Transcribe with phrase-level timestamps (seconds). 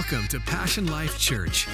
[0.00, 1.68] Welcome to Passion Life Church.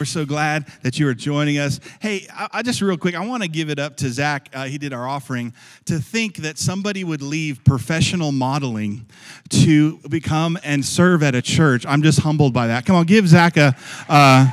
[0.00, 1.78] We're so glad that you are joining us.
[2.00, 4.48] Hey, I, I just real quick, I want to give it up to Zach.
[4.54, 5.52] Uh, he did our offering
[5.84, 9.04] to think that somebody would leave professional modeling
[9.50, 11.84] to become and serve at a church.
[11.84, 12.86] I'm just humbled by that.
[12.86, 13.76] Come on, give Zach a.
[14.08, 14.48] Uh,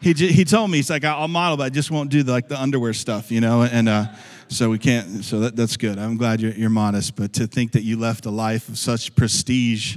[0.00, 2.48] he, he told me he's like I'll model, but I just won't do the, like
[2.48, 3.64] the underwear stuff, you know.
[3.64, 4.06] And uh,
[4.48, 5.24] so we can't.
[5.24, 5.98] So that, that's good.
[5.98, 9.14] I'm glad you're, you're modest, but to think that you left a life of such
[9.14, 9.96] prestige,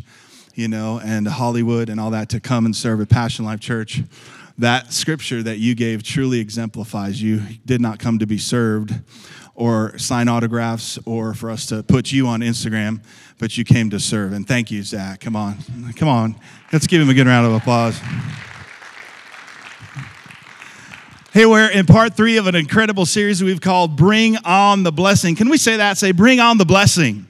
[0.56, 4.02] you know, and Hollywood and all that to come and serve at Passion Life Church,
[4.58, 8.94] that scripture that you gave truly exemplifies you did not come to be served
[9.56, 13.02] or sign autographs or for us to put you on Instagram,
[13.38, 14.34] but you came to serve.
[14.34, 15.20] And thank you, Zach.
[15.20, 15.58] Come on,
[15.96, 16.36] come on.
[16.74, 18.00] Let's give him a good round of applause.
[21.48, 25.38] We're in part three of an incredible series we've called Bring On the Blessing.
[25.38, 25.98] Can we say that?
[25.98, 27.28] Say, Bring On the Blessing.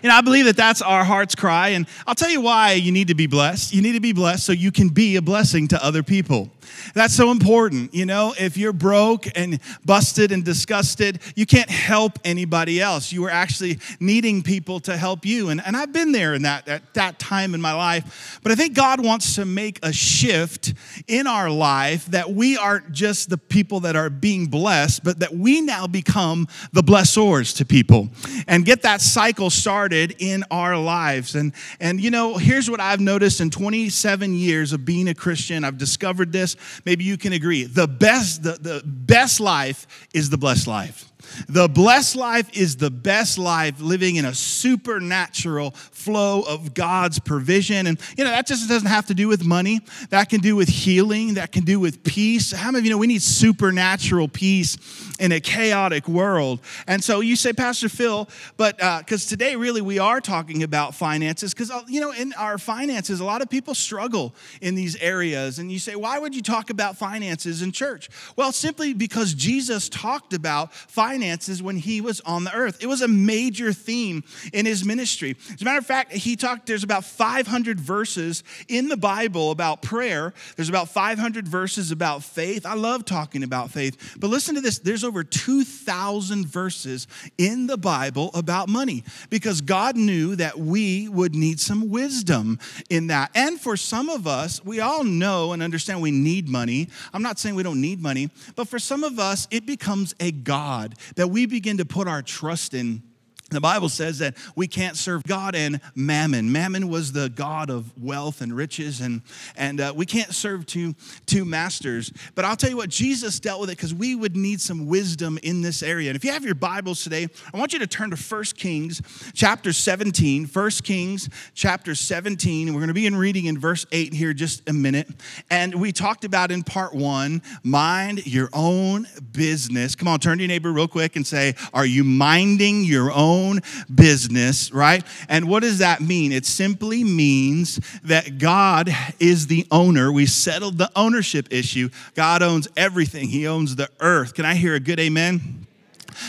[0.00, 1.70] You know, I believe that that's our heart's cry.
[1.70, 3.74] And I'll tell you why you need to be blessed.
[3.74, 6.50] You need to be blessed so you can be a blessing to other people.
[6.94, 7.94] That's so important.
[7.94, 13.12] You know, if you're broke and busted and disgusted, you can't help anybody else.
[13.12, 15.50] You are actually needing people to help you.
[15.50, 18.40] And, and I've been there in that, at that time in my life.
[18.42, 20.74] But I think God wants to make a shift
[21.06, 25.34] in our life that we aren't just the people that are being blessed, but that
[25.34, 28.08] we now become the blessors to people
[28.46, 31.34] and get that cycle started in our lives.
[31.34, 35.64] And, and you know, here's what I've noticed in 27 years of being a Christian.
[35.64, 37.64] I've discovered this maybe you can agree.
[37.64, 41.10] The best, the, the best life is the blessed life.
[41.48, 47.86] The blessed life is the best life living in a supernatural flow of God's provision.
[47.86, 49.80] And, you know, that just doesn't have to do with money.
[50.10, 51.34] That can do with healing.
[51.34, 52.52] That can do with peace.
[52.52, 54.76] How many of you know we need supernatural peace
[55.18, 56.60] in a chaotic world?
[56.86, 60.94] And so you say, Pastor Phil, but because uh, today really we are talking about
[60.94, 64.96] finances, because, uh, you know, in our finances, a lot of people struggle in these
[64.96, 65.58] areas.
[65.58, 68.08] And you say, why would you talk about finances in church?
[68.36, 72.82] Well, simply because Jesus talked about finances finances when he was on the earth.
[72.82, 75.36] It was a major theme in his ministry.
[75.54, 79.80] As a matter of fact, he talked, there's about 500 verses in the Bible about
[79.80, 80.34] prayer.
[80.56, 82.66] There's about 500 verses about faith.
[82.66, 84.16] I love talking about faith.
[84.20, 87.06] But listen to this there's over 2,000 verses
[87.38, 92.58] in the Bible about money because God knew that we would need some wisdom
[92.90, 93.30] in that.
[93.34, 96.90] And for some of us, we all know and understand we need money.
[97.14, 100.32] I'm not saying we don't need money, but for some of us, it becomes a
[100.32, 103.02] God that we begin to put our trust in
[103.50, 106.52] the Bible says that we can't serve God and mammon.
[106.52, 109.22] Mammon was the God of wealth and riches, and,
[109.56, 110.94] and uh, we can't serve two,
[111.24, 112.12] two masters.
[112.34, 115.38] But I'll tell you what, Jesus dealt with it because we would need some wisdom
[115.42, 116.10] in this area.
[116.10, 119.00] And if you have your Bibles today, I want you to turn to 1 Kings
[119.32, 120.44] chapter 17.
[120.44, 122.74] 1 Kings chapter 17.
[122.74, 125.08] We're going to be in reading in verse 8 here just a minute.
[125.50, 129.94] And we talked about in part one, mind your own business.
[129.94, 133.37] Come on, turn to your neighbor real quick and say, Are you minding your own?
[133.38, 133.60] Own
[133.92, 135.04] business, right?
[135.28, 136.32] And what does that mean?
[136.32, 140.12] It simply means that God is the owner.
[140.12, 141.90] We settled the ownership issue.
[142.14, 144.34] God owns everything, He owns the earth.
[144.34, 145.66] Can I hear a good amen?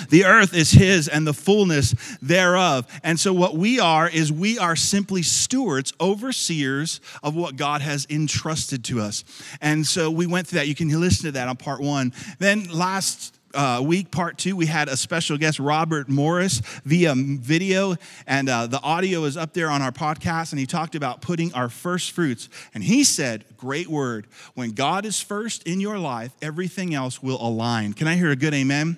[0.09, 2.85] The earth is his and the fullness thereof.
[3.03, 8.05] And so, what we are is we are simply stewards, overseers of what God has
[8.09, 9.23] entrusted to us.
[9.61, 10.67] And so, we went through that.
[10.67, 12.13] You can listen to that on part one.
[12.37, 17.95] Then, last uh, week, part two, we had a special guest, Robert Morris, via video,
[18.27, 20.51] and uh, the audio is up there on our podcast.
[20.51, 22.49] And he talked about putting our first fruits.
[22.73, 24.27] And he said, Great word.
[24.53, 27.93] When God is first in your life, everything else will align.
[27.93, 28.97] Can I hear a good amen?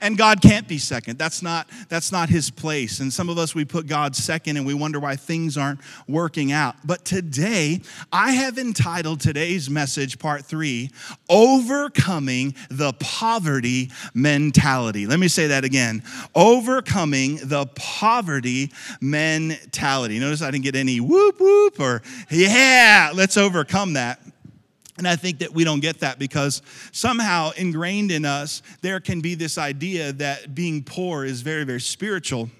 [0.00, 1.18] And God can't be second.
[1.18, 3.00] That's not, that's not his place.
[3.00, 6.52] And some of us, we put God second and we wonder why things aren't working
[6.52, 6.76] out.
[6.84, 7.80] But today,
[8.12, 10.90] I have entitled today's message, part three,
[11.28, 15.06] Overcoming the Poverty Mentality.
[15.06, 16.02] Let me say that again
[16.34, 20.18] Overcoming the Poverty Mentality.
[20.18, 24.20] Notice I didn't get any whoop whoop or yeah, let's overcome that.
[24.98, 26.60] And I think that we don't get that because
[26.90, 31.80] somehow ingrained in us, there can be this idea that being poor is very, very
[31.80, 32.50] spiritual.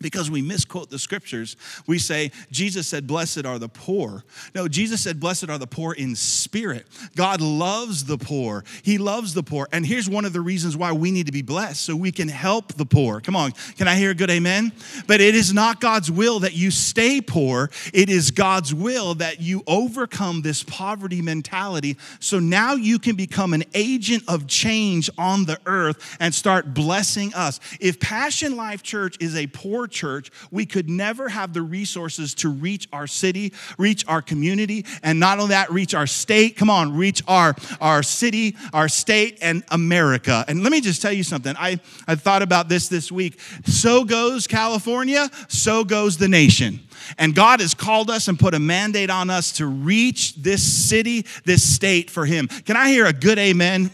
[0.00, 1.56] Because we misquote the scriptures.
[1.86, 4.24] We say, Jesus said, Blessed are the poor.
[4.54, 6.86] No, Jesus said, Blessed are the poor in spirit.
[7.16, 8.64] God loves the poor.
[8.82, 9.68] He loves the poor.
[9.72, 12.28] And here's one of the reasons why we need to be blessed so we can
[12.28, 13.20] help the poor.
[13.20, 14.72] Come on, can I hear a good amen?
[15.06, 19.40] But it is not God's will that you stay poor, it is God's will that
[19.40, 25.44] you overcome this poverty mentality so now you can become an agent of change on
[25.44, 27.60] the earth and start blessing us.
[27.80, 32.48] If Passion Life Church is a poor church, we could never have the resources to
[32.48, 36.56] reach our city, reach our community, and not only that, reach our state.
[36.56, 40.44] Come on, reach our, our city, our state, and America.
[40.48, 41.54] And let me just tell you something.
[41.58, 43.40] I, I thought about this this week.
[43.66, 46.80] So goes California, so goes the nation.
[47.16, 51.24] And God has called us and put a mandate on us to reach this city,
[51.44, 52.48] this state for Him.
[52.48, 53.90] Can I hear a good amen?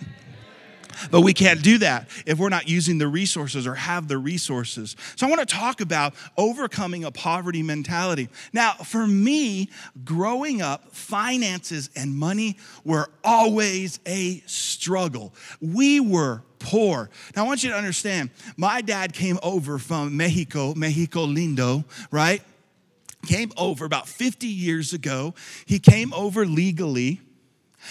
[1.11, 4.97] But we can't do that if we're not using the resources or have the resources.
[5.17, 8.29] So I want to talk about overcoming a poverty mentality.
[8.53, 9.71] Now, for me,
[10.05, 15.35] growing up, finances and money were always a struggle.
[15.61, 17.11] We were poor.
[17.37, 22.43] Now, I want you to understand my dad came over from Mexico, Mexico Lindo, right?
[23.27, 25.35] Came over about 50 years ago.
[25.67, 27.21] He came over legally.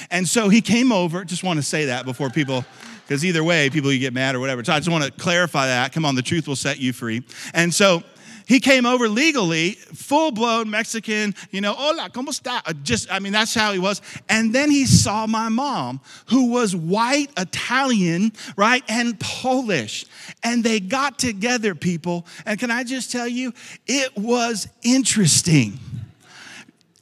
[0.10, 2.66] And so he came over, just want to say that before people
[3.06, 4.64] because either way, people you get mad or whatever.
[4.64, 5.92] So I just want to clarify that.
[5.94, 7.24] Come on, the truth will set you free.
[7.54, 8.04] And so
[8.46, 12.62] he came over legally, full blown Mexican, you know, hola, ¿cómo está?
[12.66, 14.02] Uh, just, I mean, that's how he was.
[14.30, 20.06] And then he saw my mom, who was white Italian, right, and Polish.
[20.44, 22.26] And they got together, people.
[22.46, 23.54] And can I just tell you,
[23.88, 25.80] it was interesting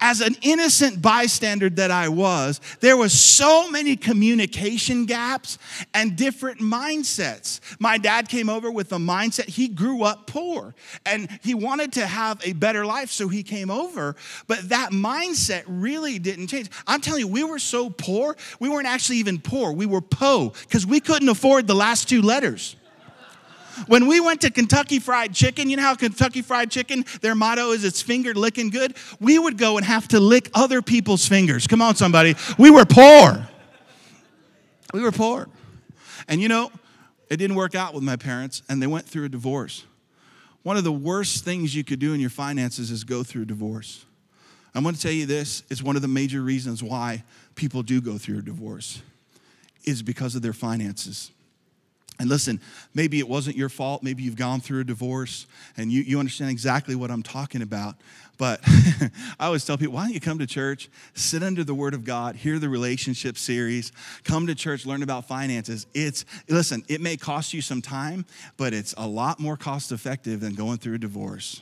[0.01, 5.59] as an innocent bystander that I was, there was so many communication gaps
[5.93, 7.59] and different mindsets.
[7.79, 10.73] My dad came over with a mindset, he grew up poor
[11.05, 14.15] and he wanted to have a better life, so he came over.
[14.47, 16.69] But that mindset really didn't change.
[16.87, 20.53] I'm telling you, we were so poor, we weren't actually even poor, we were po,
[20.61, 22.75] because we couldn't afford the last two letters.
[23.87, 27.71] When we went to Kentucky Fried Chicken, you know how Kentucky Fried Chicken, their motto
[27.71, 28.95] is it's finger licking good?
[29.19, 31.67] We would go and have to lick other people's fingers.
[31.67, 32.35] Come on, somebody.
[32.57, 33.47] We were poor.
[34.93, 35.47] We were poor.
[36.27, 36.71] And you know,
[37.29, 39.85] it didn't work out with my parents, and they went through a divorce.
[40.63, 43.45] One of the worst things you could do in your finances is go through a
[43.45, 44.05] divorce.
[44.73, 47.23] I'm going to tell you this it's one of the major reasons why
[47.55, 49.01] people do go through a divorce
[49.83, 51.31] is because of their finances.
[52.21, 52.61] And listen,
[52.93, 54.03] maybe it wasn't your fault.
[54.03, 57.95] Maybe you've gone through a divorce and you, you understand exactly what I'm talking about.
[58.41, 58.59] But
[59.39, 62.03] I always tell people, why don't you come to church, sit under the Word of
[62.03, 63.91] God, hear the relationship series,
[64.23, 65.85] come to church, learn about finances.
[65.93, 68.25] It's, listen, it may cost you some time,
[68.57, 71.61] but it's a lot more cost effective than going through a divorce.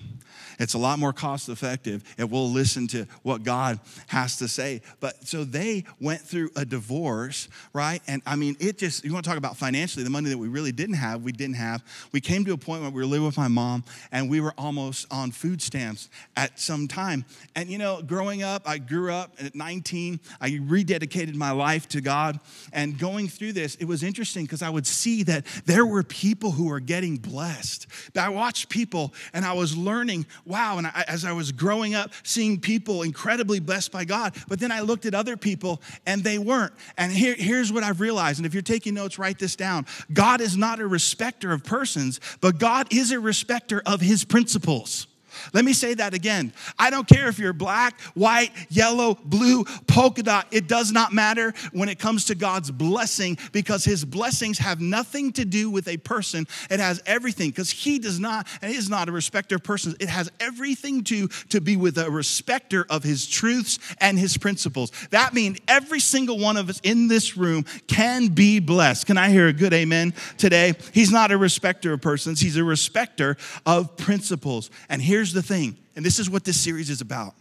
[0.57, 4.81] It's a lot more cost effective if we'll listen to what God has to say.
[4.99, 8.01] But so they went through a divorce, right?
[8.07, 10.47] And I mean, it just, you want to talk about financially, the money that we
[10.47, 11.83] really didn't have, we didn't have.
[12.11, 14.53] We came to a point where we were living with my mom and we were
[14.57, 17.25] almost on food stamps at some time.
[17.56, 22.00] And you know, growing up, I grew up at 19, I rededicated my life to
[22.00, 22.39] God.
[22.71, 26.51] And going through this, it was interesting because I would see that there were people
[26.51, 27.88] who were getting blessed.
[28.16, 32.12] I watched people and I was learning, wow, and I, as I was growing up,
[32.21, 34.36] seeing people incredibly blessed by God.
[34.48, 36.74] But then I looked at other people and they weren't.
[37.00, 38.38] And here, here's what I've realized.
[38.38, 39.88] And if you're taking notes, write this down.
[40.13, 45.07] God is not a respecter of persons, but God is a respecter of his principles.
[45.53, 46.53] Let me say that again.
[46.77, 50.47] I don't care if you're black, white, yellow, blue, polka dot.
[50.51, 55.31] It does not matter when it comes to God's blessing because his blessings have nothing
[55.33, 56.47] to do with a person.
[56.69, 59.96] It has everything because he does not, and is not a respecter of persons.
[60.00, 64.91] It has everything to, to be with a respecter of his truths and his principles.
[65.12, 69.08] That means every single one of us in this room can be blessed.
[69.08, 70.74] Can I hear a good amen today?
[70.93, 74.69] He's not a respecter of persons, he's a respecter of principles.
[74.89, 77.36] And here's here's the thing, and this is what this series is about.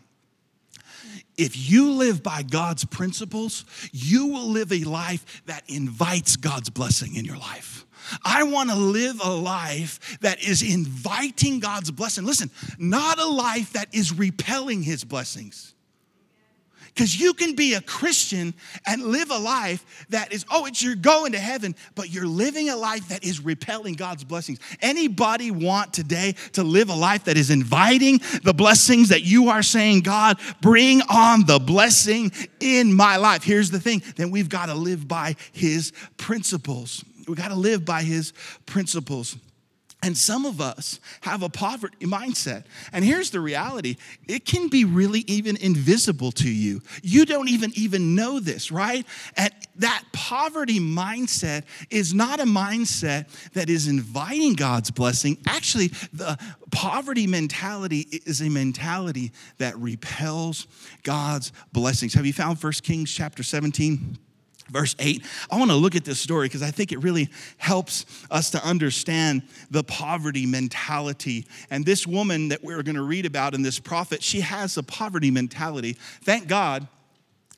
[1.37, 7.15] If you live by God's principles, you will live a life that invites God's blessing
[7.15, 7.87] in your life.
[8.25, 12.25] I want to live a life that is inviting God's blessing.
[12.25, 15.75] Listen, not a life that is repelling his blessings.
[16.99, 18.53] Because you can be a Christian
[18.85, 22.71] and live a life that is, oh, it's you're going to heaven, but you're living
[22.71, 24.59] a life that is repelling God's blessings.
[24.83, 29.63] Anybody want today to live a life that is inviting the blessings that you are
[29.63, 33.45] saying, God, bring on the blessing in my life?
[33.45, 37.05] Here's the thing then we've got to live by his principles.
[37.29, 38.33] We've got to live by his
[38.67, 39.37] principles.
[40.01, 42.65] And some of us have a poverty mindset.
[42.93, 43.97] And here's the reality
[44.29, 46.83] it can be really even invisible to you.
[47.03, 49.05] You don't even even know this, right?
[49.37, 55.39] And that poverty mindset is not a mindset that is inviting God's blessing.
[55.49, 56.39] Actually, the
[56.71, 60.69] poverty mentality is a mentality that repels
[61.03, 62.15] God's blessings.
[62.15, 64.17] Have you found 1 Kings chapter 17?
[64.71, 65.25] Verse 8.
[65.51, 68.65] I want to look at this story because I think it really helps us to
[68.65, 71.47] understand the poverty mentality.
[71.71, 74.83] And this woman that we're going to read about in this prophet, she has a
[74.83, 75.97] poverty mentality.
[76.23, 76.89] Thank God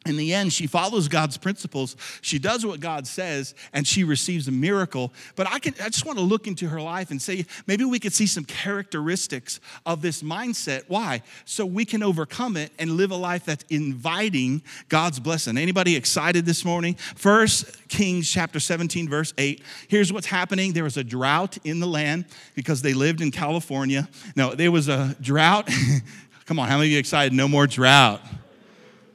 [0.07, 1.95] in the end, she follows God's principles.
[2.23, 5.13] She does what God says, and she receives a miracle.
[5.37, 7.99] But I, can, I just want to look into her life and say maybe we
[7.99, 10.85] could see some characteristics of this mindset.
[10.89, 11.23] Why?
[11.45, 15.59] So we can overcome it and live a life that's inviting God's blessing.
[15.59, 16.95] Anybody excited this morning?
[16.95, 19.63] First Kings chapter 17, verse 8.
[19.89, 20.73] Here's what's happening.
[20.73, 24.09] There was a drought in the land because they lived in California.
[24.35, 25.69] No, there was a drought.
[26.47, 27.35] Come on, how many of you excited?
[27.35, 28.23] No more drought.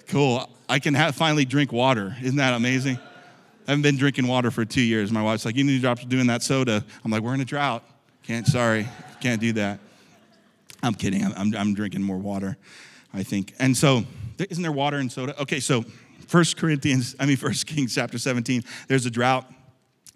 [0.07, 0.47] Cool.
[0.67, 2.15] I can have, finally drink water.
[2.21, 2.97] Isn't that amazing?
[3.67, 5.11] I haven't been drinking water for two years.
[5.11, 6.83] My wife's like, you need to stop doing that soda.
[7.03, 7.83] I'm like, we're in a drought.
[8.23, 8.87] Can't, sorry,
[9.21, 9.79] can't do that.
[10.83, 11.23] I'm kidding.
[11.23, 12.57] I'm, I'm, I'm drinking more water,
[13.13, 13.53] I think.
[13.59, 14.03] And so,
[14.37, 15.39] isn't there water and soda?
[15.41, 15.83] Okay, so
[16.27, 19.51] First Corinthians, I mean, First Kings chapter 17, there's a drought.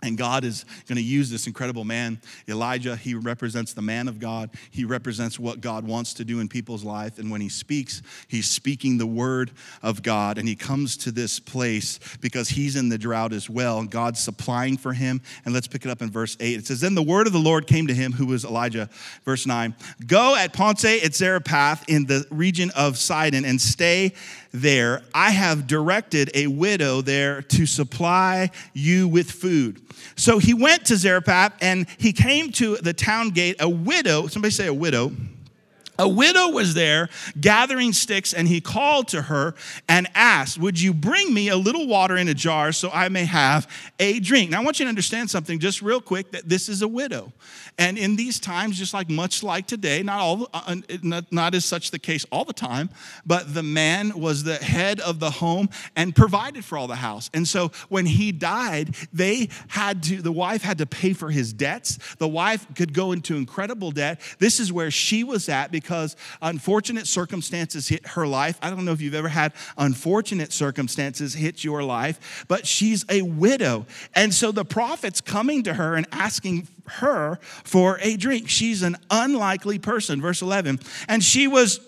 [0.01, 2.95] And God is going to use this incredible man, Elijah.
[2.95, 4.49] He represents the man of God.
[4.71, 7.19] He represents what God wants to do in people's life.
[7.19, 9.51] And when he speaks, he's speaking the word
[9.83, 10.37] of God.
[10.37, 13.83] And he comes to this place because he's in the drought as well.
[13.83, 15.21] God's supplying for him.
[15.43, 16.59] And let's pick it up in verse 8.
[16.59, 18.89] It says, Then the word of the Lord came to him, who was Elijah.
[19.25, 19.75] Verse 9
[20.07, 24.13] Go at Ponce at Zarephath in the region of Sidon and stay
[24.51, 25.01] there.
[25.13, 29.81] I have directed a widow there to supply you with food.
[30.15, 33.57] So he went to Zarephath and he came to the town gate.
[33.59, 35.11] A widow, somebody say a widow.
[35.99, 39.53] A widow was there gathering sticks, and he called to her
[39.89, 43.25] and asked, Would you bring me a little water in a jar so I may
[43.25, 44.51] have a drink?
[44.51, 47.33] Now, I want you to understand something just real quick that this is a widow.
[47.77, 51.65] And in these times, just like much like today, not all, uh, not, not as
[51.65, 52.89] such the case all the time,
[53.25, 57.29] but the man was the head of the home and provided for all the house.
[57.33, 61.51] And so when he died, they had to, the wife had to pay for his
[61.51, 61.99] debts.
[62.19, 64.21] The wife could go into incredible debt.
[64.39, 65.88] This is where she was at because
[66.41, 68.57] unfortunate circumstances hit her life.
[68.61, 73.21] I don't know if you've ever had unfortunate circumstances hit your life, but she's a
[73.21, 73.85] widow.
[74.15, 78.49] And so the prophet's coming to her and asking her for a drink.
[78.49, 80.21] She's an unlikely person.
[80.21, 80.79] Verse 11.
[81.07, 81.79] And she was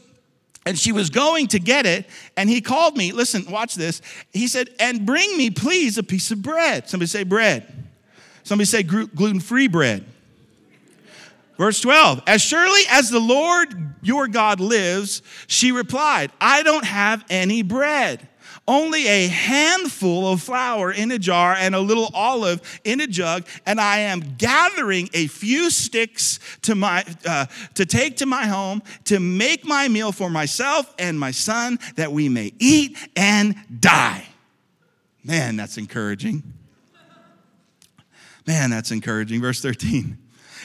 [0.66, 2.06] and she was going to get it
[2.38, 6.30] and he called me listen watch this he said and bring me please a piece
[6.30, 7.66] of bread somebody say bread
[8.44, 10.06] somebody say gluten-free bread
[11.62, 17.24] verse 12 as surely as the lord your god lives she replied i don't have
[17.30, 18.28] any bread
[18.68, 23.46] only a handful of flour in a jar and a little olive in a jug,
[23.66, 28.82] and I am gathering a few sticks to, my, uh, to take to my home
[29.06, 34.26] to make my meal for myself and my son that we may eat and die.
[35.24, 36.44] Man, that's encouraging.
[38.48, 39.42] Man, that's encouraging.
[39.42, 40.21] Verse 13.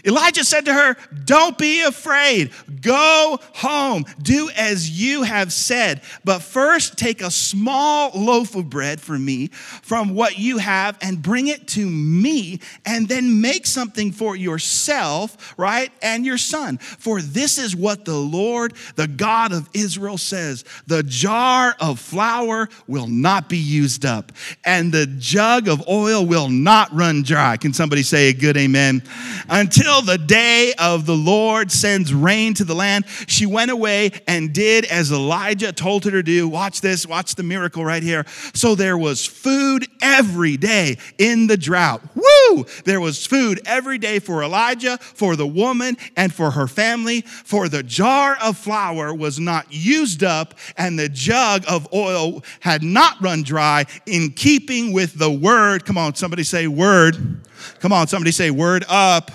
[0.07, 2.53] Elijah said to her, Don't be afraid.
[2.81, 4.05] Go home.
[4.23, 6.01] Do as you have said.
[6.25, 11.21] But first, take a small loaf of bread for me from what you have and
[11.21, 15.91] bring it to me, and then make something for yourself, right?
[16.01, 16.79] And your son.
[16.79, 22.69] For this is what the Lord, the God of Israel, says The jar of flour
[22.87, 24.31] will not be used up,
[24.65, 27.57] and the jug of oil will not run dry.
[27.57, 29.03] Can somebody say a good amen?
[29.49, 33.07] Until until the day of the Lord sends rain to the land.
[33.27, 36.49] She went away and did as Elijah told her to do.
[36.49, 38.27] Watch this, watch the miracle right here.
[38.53, 42.03] So there was food every day in the drought.
[42.15, 42.67] Woo!
[42.85, 47.23] There was food every day for Elijah, for the woman, and for her family.
[47.23, 52.83] For the jar of flour was not used up, and the jug of oil had
[52.83, 55.85] not run dry, in keeping with the word.
[55.85, 57.41] Come on, somebody say, word
[57.81, 59.31] Come on, somebody say, word up.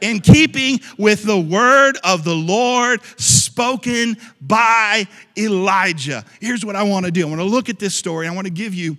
[0.00, 6.24] In keeping with the word of the Lord spoken by Elijah.
[6.40, 8.26] Here's what I want to do I want to look at this story.
[8.28, 8.96] I want to give you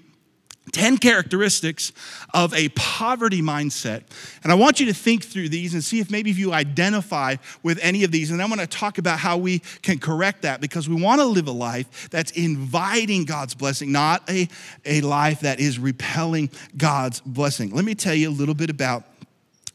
[0.71, 1.91] 10 characteristics
[2.33, 4.03] of a poverty mindset.
[4.43, 7.35] And I want you to think through these and see if maybe if you identify
[7.63, 8.31] with any of these.
[8.31, 11.25] And I'm going to talk about how we can correct that because we want to
[11.25, 14.47] live a life that's inviting God's blessing, not a,
[14.85, 17.71] a life that is repelling God's blessing.
[17.71, 19.03] Let me tell you a little bit about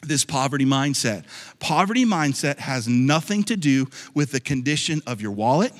[0.03, 1.25] this poverty mindset.
[1.59, 5.73] Poverty mindset has nothing to do with the condition of your wallet.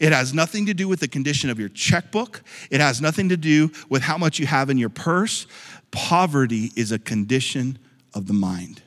[0.00, 2.42] It has nothing to do with the condition of your checkbook.
[2.70, 5.46] It has nothing to do with how much you have in your purse.
[5.90, 7.78] Poverty is a condition
[8.14, 8.82] of the mind.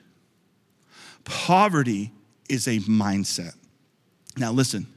[1.23, 2.11] Poverty
[2.49, 3.55] is a mindset.
[4.37, 4.87] Now, listen,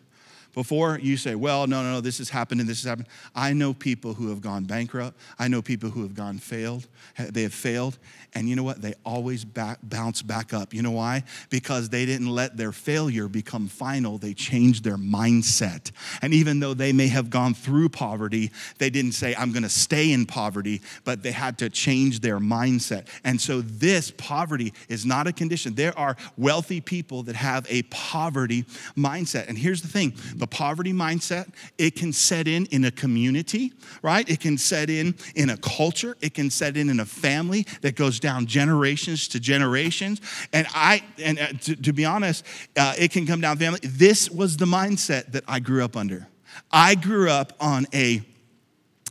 [0.55, 3.09] before you say, well, no, no, no, this has happened and this has happened.
[3.35, 5.19] I know people who have gone bankrupt.
[5.39, 6.87] I know people who have gone failed.
[7.19, 7.99] They have failed.
[8.35, 8.83] And you know what?
[8.83, 10.75] They always back, bounce back up.
[10.75, 11.25] You know why?
[11.51, 14.19] Because they didn't let their failure become final.
[14.19, 15.91] They changed their mindset.
[16.23, 19.69] And even though they may have gone through poverty, they didn't say, I'm going to
[19.69, 23.09] stay in poverty, but they had to change their mindset.
[23.25, 25.75] And so this poverty is not a condition.
[25.75, 28.65] There are wealthy people that have a poverty
[28.97, 29.49] mindset.
[29.49, 34.29] And here's the thing the poverty mindset, it can set in in a community, right?
[34.29, 36.17] It can set in in a culture.
[36.21, 40.21] It can set in in a family that goes generations to generations.
[40.53, 42.45] And I, and uh, to, to, be honest,
[42.77, 43.81] uh, it can come down family.
[43.83, 46.27] This was the mindset that I grew up under.
[46.71, 48.23] I grew up on a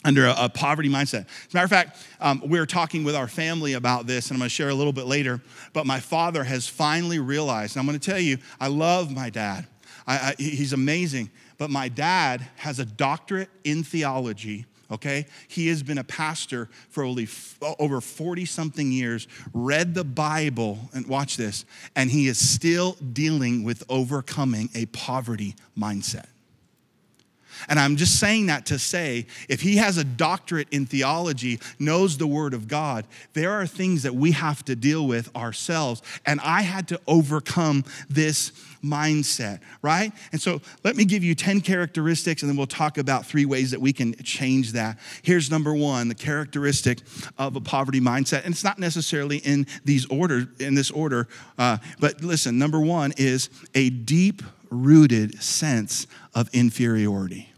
[0.04, 1.26] under a, a, poverty mindset.
[1.26, 4.36] As a matter of fact, um, we are talking with our family about this, and
[4.36, 5.42] I'm going to share a little bit later.
[5.74, 9.32] But my father has finally realized, and I'm going to tell you, I love my
[9.32, 9.66] dad.
[10.06, 11.32] I, I, he's amazing.
[11.58, 15.26] But my dad has a doctorate in theology okay?
[15.48, 17.28] He has been a pastor for only
[17.80, 21.66] over 40 something years, read the Bible, and watch this,
[21.96, 26.28] and he is still dealing with overcoming a poverty mindset.
[27.70, 32.18] And I'm just saying that to say if he has a doctorate in theology, knows
[32.18, 36.02] the word of God, there are things that we have to deal with ourselves.
[36.26, 38.52] And I had to overcome this
[38.86, 40.12] mindset, right?
[40.32, 43.72] And so let me give you 10 characteristics and then we'll talk about three ways
[43.72, 45.00] that we can change that.
[45.24, 47.00] Here's number one, the characteristic
[47.38, 48.46] of a poverty mindset.
[48.46, 51.28] And it's not necessarily in these order, in this order,
[51.58, 57.52] uh, but listen, number one is a deep rooted sense of inferiority.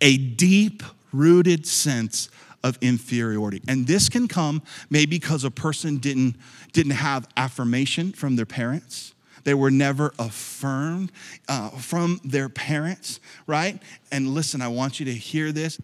[0.00, 2.28] A deep rooted sense
[2.62, 3.62] of inferiority.
[3.68, 6.36] And this can come maybe because a person didn't,
[6.72, 9.11] didn't have affirmation from their parents.
[9.44, 11.12] They were never affirmed
[11.48, 13.80] uh, from their parents, right?
[14.10, 15.80] And listen, I want you to hear this.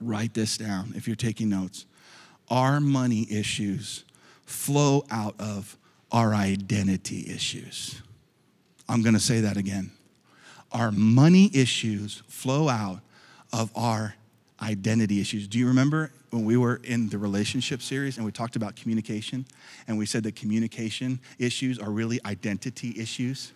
[0.00, 1.86] Write this down if you're taking notes.
[2.50, 4.04] Our money issues
[4.46, 5.76] flow out of
[6.10, 8.00] our identity issues.
[8.88, 9.90] I'm going to say that again.
[10.72, 13.00] Our money issues flow out
[13.52, 14.14] of our
[14.60, 15.46] identity issues.
[15.46, 19.46] Do you remember when we were in the relationship series and we talked about communication
[19.86, 23.52] and we said that communication issues are really identity issues?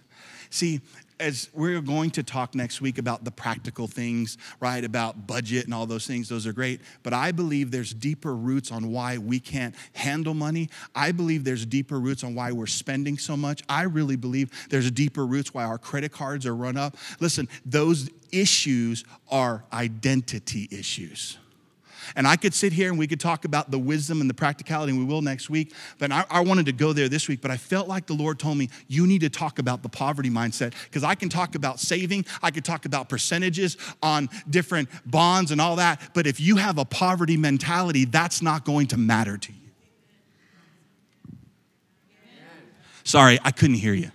[0.50, 0.80] See,
[1.22, 5.72] as we're going to talk next week about the practical things, right, about budget and
[5.72, 6.80] all those things, those are great.
[7.04, 10.68] But I believe there's deeper roots on why we can't handle money.
[10.94, 13.62] I believe there's deeper roots on why we're spending so much.
[13.68, 16.96] I really believe there's deeper roots why our credit cards are run up.
[17.20, 21.38] Listen, those issues are identity issues.
[22.16, 24.92] And I could sit here and we could talk about the wisdom and the practicality,
[24.92, 25.74] and we will next week.
[25.98, 28.38] But I, I wanted to go there this week, but I felt like the Lord
[28.38, 31.80] told me, you need to talk about the poverty mindset because I can talk about
[31.80, 36.00] saving, I could talk about percentages on different bonds and all that.
[36.14, 39.58] But if you have a poverty mentality, that's not going to matter to you.
[43.04, 44.10] Sorry, I couldn't hear you.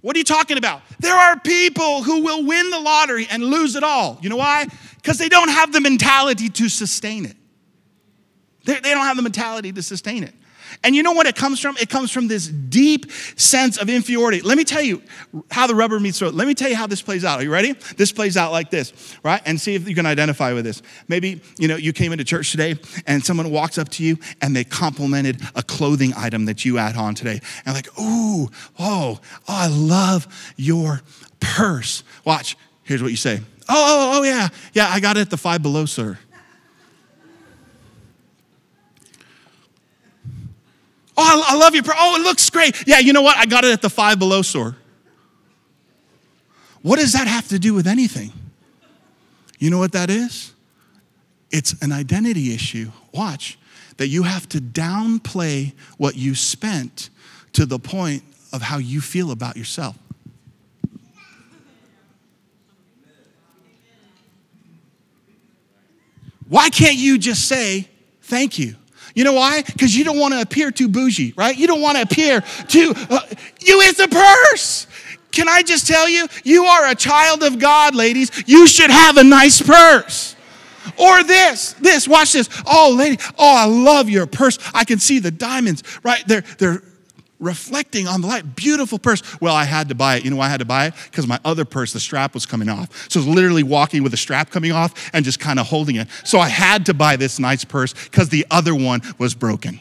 [0.00, 0.82] What are you talking about?
[1.00, 4.18] There are people who will win the lottery and lose it all.
[4.22, 4.66] You know why?
[4.96, 7.36] Because they don't have the mentality to sustain it.
[8.64, 10.34] They, they don't have the mentality to sustain it.
[10.84, 11.76] And you know what it comes from?
[11.78, 14.40] It comes from this deep sense of inferiority.
[14.40, 15.02] Let me tell you
[15.50, 16.34] how the rubber meets the road.
[16.34, 17.40] Let me tell you how this plays out.
[17.40, 17.72] Are you ready?
[17.96, 19.40] This plays out like this, right?
[19.44, 20.82] And see if you can identify with this.
[21.08, 24.54] Maybe, you know, you came into church today and someone walks up to you and
[24.54, 27.40] they complimented a clothing item that you had on today.
[27.64, 30.26] And like, ooh, oh, oh, I love
[30.56, 31.02] your
[31.40, 32.02] purse.
[32.24, 33.40] Watch, here's what you say.
[33.70, 33.74] Oh,
[34.14, 36.18] oh, oh, yeah, yeah, I got it at the five below, sir.
[41.20, 41.82] Oh, I, love your.
[41.88, 42.86] Oh, it looks great.
[42.86, 43.36] Yeah, you know what?
[43.36, 44.76] I got it at the Five Below store.
[46.82, 48.32] What does that have to do with anything?
[49.58, 50.52] You know what that is?
[51.50, 52.92] It's an identity issue.
[53.12, 53.58] Watch,
[53.96, 57.10] that you have to downplay what you spent
[57.54, 59.98] to the point of how you feel about yourself.
[66.48, 67.88] Why can't you just say,
[68.22, 68.76] thank you?
[69.18, 69.62] You know why?
[69.62, 71.58] Because you don't want to appear too bougie, right?
[71.58, 73.18] You don't want to appear too, uh,
[73.58, 74.86] you is a purse.
[75.32, 78.30] Can I just tell you, you are a child of God, ladies.
[78.46, 80.36] You should have a nice purse.
[80.96, 82.48] Or this, this, watch this.
[82.64, 84.56] Oh, lady, oh, I love your purse.
[84.72, 86.22] I can see the diamonds, right?
[86.28, 86.82] They're, they're
[87.40, 88.56] reflecting on the light.
[88.56, 89.22] Beautiful purse.
[89.40, 90.24] Well, I had to buy it.
[90.24, 90.94] You know why I had to buy it?
[91.04, 93.10] Because my other purse, the strap was coming off.
[93.10, 95.96] So I was literally walking with the strap coming off and just kind of holding
[95.96, 96.08] it.
[96.24, 99.80] So I had to buy this nice purse because the other one was broken.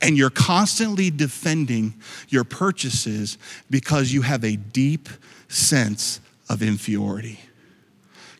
[0.00, 1.94] And you're constantly defending
[2.28, 5.08] your purchases because you have a deep
[5.48, 7.40] sense of inferiority.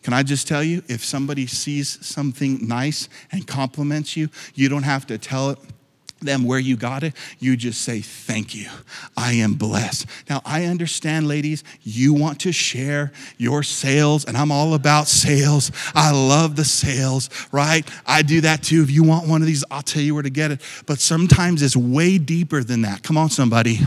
[0.03, 4.85] Can I just tell you, if somebody sees something nice and compliments you, you don't
[4.85, 5.59] have to tell it
[6.21, 8.69] them where you got it, you just say, Thank you.
[9.17, 10.07] I am blessed.
[10.29, 15.73] Now, I understand, ladies, you want to share your sales, and I'm all about sales.
[15.95, 17.89] I love the sales, right?
[18.07, 18.83] I do that too.
[18.83, 20.61] If you want one of these, I'll tell you where to get it.
[20.87, 23.03] But sometimes it's way deeper than that.
[23.03, 23.81] Come on, somebody,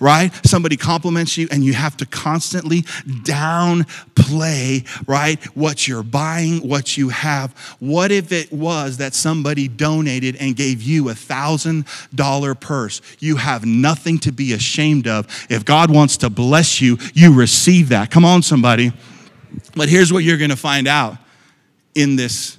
[0.00, 0.32] right?
[0.46, 2.82] Somebody compliments you, and you have to constantly
[3.22, 5.42] downplay, right?
[5.56, 7.52] What you're buying, what you have.
[7.78, 11.75] What if it was that somebody donated and gave you a thousand?
[11.84, 13.00] $1,000 purse.
[13.18, 15.26] You have nothing to be ashamed of.
[15.50, 18.10] If God wants to bless you, you receive that.
[18.10, 18.92] Come on, somebody.
[19.74, 21.16] But here's what you're going to find out
[21.94, 22.58] in this,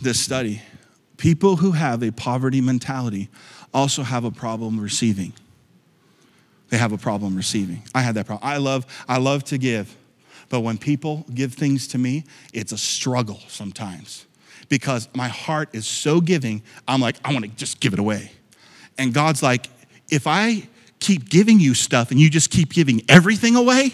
[0.00, 0.62] this study
[1.16, 3.28] people who have a poverty mentality
[3.72, 5.32] also have a problem receiving.
[6.68, 7.82] They have a problem receiving.
[7.94, 8.48] I had that problem.
[8.48, 9.96] I love, I love to give,
[10.48, 14.26] but when people give things to me, it's a struggle sometimes
[14.72, 18.32] because my heart is so giving, I'm like, I want to just give it away.
[18.96, 19.68] And God's like,
[20.10, 20.66] if I
[20.98, 23.92] keep giving you stuff and you just keep giving everything away,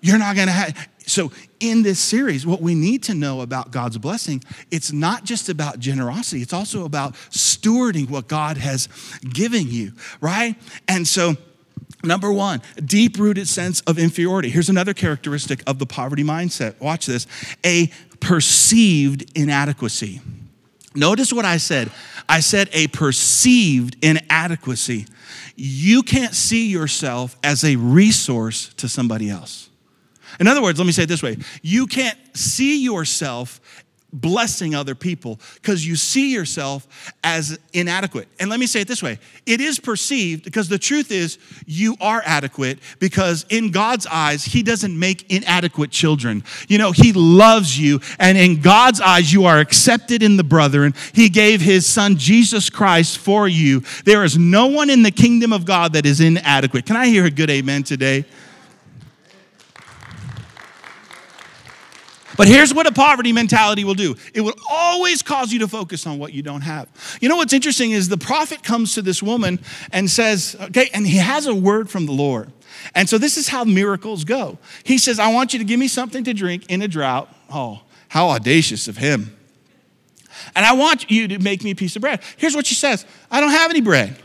[0.00, 0.88] you're not going to have.
[1.06, 5.48] So, in this series, what we need to know about God's blessing, it's not just
[5.48, 8.88] about generosity, it's also about stewarding what God has
[9.32, 10.56] given you, right?
[10.88, 11.36] And so,
[12.04, 14.50] Number one, deep rooted sense of inferiority.
[14.50, 16.80] Here's another characteristic of the poverty mindset.
[16.80, 17.26] Watch this
[17.64, 20.20] a perceived inadequacy.
[20.94, 21.90] Notice what I said.
[22.28, 25.06] I said a perceived inadequacy.
[25.56, 29.70] You can't see yourself as a resource to somebody else.
[30.40, 33.60] In other words, let me say it this way you can't see yourself
[34.12, 38.28] blessing other people because you see yourself as inadequate.
[38.38, 41.96] And let me say it this way it is perceived because the truth is you
[42.00, 46.44] are adequate because in God's eyes, He doesn't make inadequate children.
[46.68, 50.94] You know, He loves you, and in God's eyes, you are accepted in the brethren.
[51.12, 53.82] He gave His Son Jesus Christ for you.
[54.04, 56.86] There is no one in the kingdom of God that is inadequate.
[56.86, 58.24] Can I hear a good amen today?
[62.36, 66.06] But here's what a poverty mentality will do it will always cause you to focus
[66.06, 66.88] on what you don't have.
[67.20, 69.60] You know what's interesting is the prophet comes to this woman
[69.92, 72.52] and says, okay, and he has a word from the Lord.
[72.94, 74.58] And so this is how miracles go.
[74.84, 77.34] He says, I want you to give me something to drink in a drought.
[77.50, 79.36] Oh, how audacious of him.
[80.56, 82.20] And I want you to make me a piece of bread.
[82.36, 84.16] Here's what she says I don't have any bread.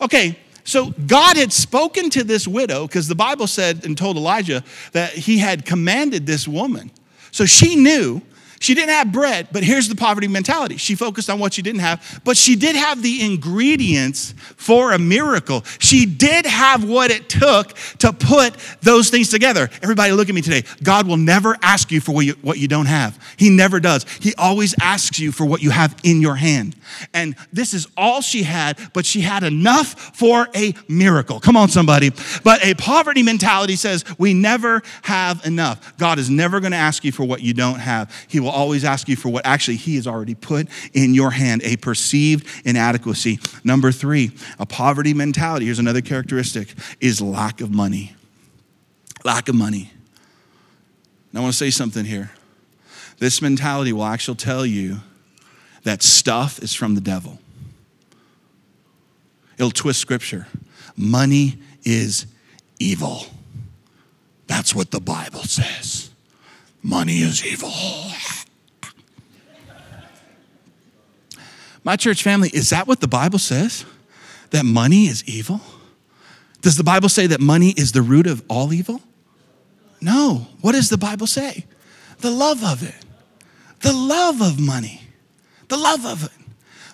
[0.00, 4.64] Okay, so God had spoken to this widow because the Bible said and told Elijah
[4.92, 6.90] that he had commanded this woman
[7.34, 8.22] so she knew
[8.60, 10.76] she didn't have bread, but here's the poverty mentality.
[10.76, 14.98] She focused on what she didn't have, but she did have the ingredients for a
[14.98, 15.64] miracle.
[15.78, 19.68] She did have what it took to put those things together.
[19.82, 20.62] Everybody, look at me today.
[20.82, 24.04] God will never ask you for what you, what you don't have, He never does.
[24.20, 26.76] He always asks you for what you have in your hand.
[27.12, 31.40] And this is all she had, but she had enough for a miracle.
[31.40, 32.10] Come on, somebody.
[32.42, 35.96] But a poverty mentality says we never have enough.
[35.98, 38.14] God is never going to ask you for what you don't have.
[38.28, 41.62] He will always ask you for what actually He has already put in your hand
[41.64, 43.40] a perceived inadequacy.
[43.64, 45.66] Number three, a poverty mentality.
[45.66, 48.14] Here's another characteristic is lack of money.
[49.24, 49.90] Lack of money.
[51.32, 52.30] Now, I want to say something here.
[53.18, 54.98] This mentality will actually tell you
[55.82, 57.38] that stuff is from the devil.
[59.56, 60.46] It'll twist scripture.
[60.96, 62.26] Money is
[62.78, 63.26] evil.
[64.46, 66.10] That's what the Bible says.
[66.82, 67.72] Money is evil.
[71.84, 73.84] My church family, is that what the Bible says?
[74.50, 75.60] That money is evil?
[76.62, 79.02] Does the Bible say that money is the root of all evil?
[80.00, 80.46] No.
[80.62, 81.66] What does the Bible say?
[82.20, 82.94] The love of it.
[83.82, 85.02] The love of money.
[85.68, 86.30] The love of it.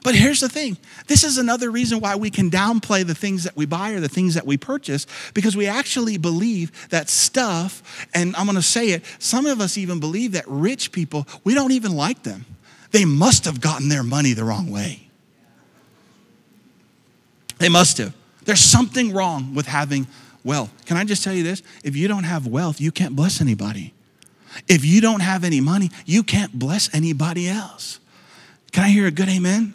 [0.02, 0.76] But here's the thing
[1.06, 4.08] this is another reason why we can downplay the things that we buy or the
[4.08, 9.04] things that we purchase because we actually believe that stuff, and I'm gonna say it,
[9.18, 12.46] some of us even believe that rich people, we don't even like them.
[12.90, 15.08] They must have gotten their money the wrong way.
[17.58, 18.14] They must have.
[18.44, 20.06] There's something wrong with having
[20.44, 20.72] wealth.
[20.86, 21.62] Can I just tell you this?
[21.84, 23.92] If you don't have wealth, you can't bless anybody.
[24.66, 28.00] If you don't have any money, you can't bless anybody else.
[28.72, 29.74] Can I hear a good amen?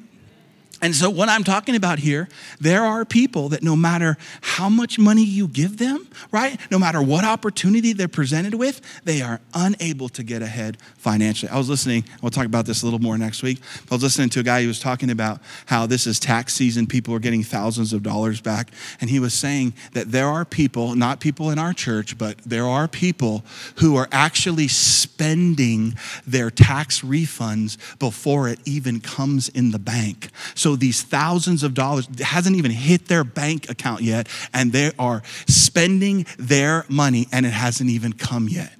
[0.81, 2.27] And so, what I'm talking about here,
[2.59, 6.59] there are people that no matter how much money you give them, right?
[6.69, 11.49] No matter what opportunity they're presented with, they are unable to get ahead financially.
[11.49, 13.61] I was listening, we'll talk about this a little more next week.
[13.89, 16.87] I was listening to a guy who was talking about how this is tax season,
[16.87, 18.69] people are getting thousands of dollars back.
[18.99, 22.65] And he was saying that there are people, not people in our church, but there
[22.65, 23.45] are people
[23.77, 25.95] who are actually spending
[26.27, 30.29] their tax refunds before it even comes in the bank.
[30.65, 35.21] So these thousands of dollars hasn't even hit their bank account yet, and they are
[35.47, 38.73] spending their money and it hasn't even come yet.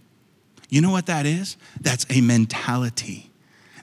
[0.67, 1.57] You know what that is?
[1.79, 3.29] That's a mentality.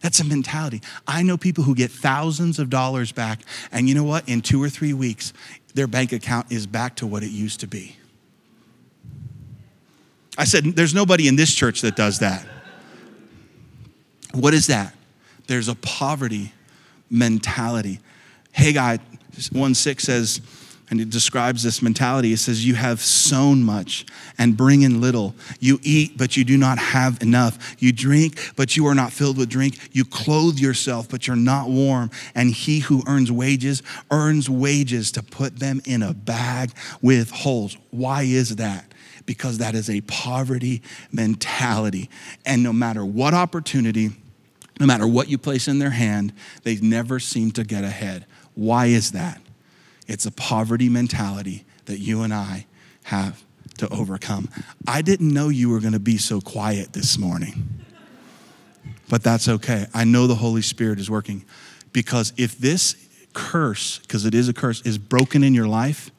[0.01, 0.83] That's a mentality.
[1.07, 4.29] I know people who get thousands of dollars back, and you know what?
[4.29, 5.33] In two or three weeks,
[5.75, 7.95] their bank account is back to what it used to be.
[10.37, 12.45] I said, There's nobody in this church that does that.
[14.35, 14.93] What is that?
[15.47, 16.53] There's a poverty
[17.13, 18.01] mentality.
[18.53, 18.99] Haggai
[19.53, 20.41] 1 6 says,
[20.93, 22.35] and it describes this mentality.
[22.35, 24.05] It says, You have sown much
[24.37, 25.35] and bring in little.
[25.59, 27.77] You eat, but you do not have enough.
[27.79, 29.79] You drink, but you are not filled with drink.
[29.93, 32.11] You clothe yourself, but you're not warm.
[32.35, 37.79] And he who earns wages earns wages to put them in a bag with holes.
[37.91, 38.85] Why is that?
[39.25, 42.11] Because that is a poverty mentality.
[42.45, 44.11] And no matter what opportunity,
[44.83, 46.33] no matter what you place in their hand,
[46.65, 48.27] they never seem to get ahead.
[48.57, 49.41] Why is that?
[50.09, 52.67] It's a poverty mentality that you and I
[53.05, 53.45] have
[53.79, 54.49] to overcome.
[54.89, 57.85] I didn't know you were going to be so quiet this morning,
[59.09, 59.87] but that's okay.
[59.95, 61.45] I know the Holy Spirit is working
[61.93, 62.97] because if this
[63.35, 66.11] curse, because it is a curse, is broken in your life,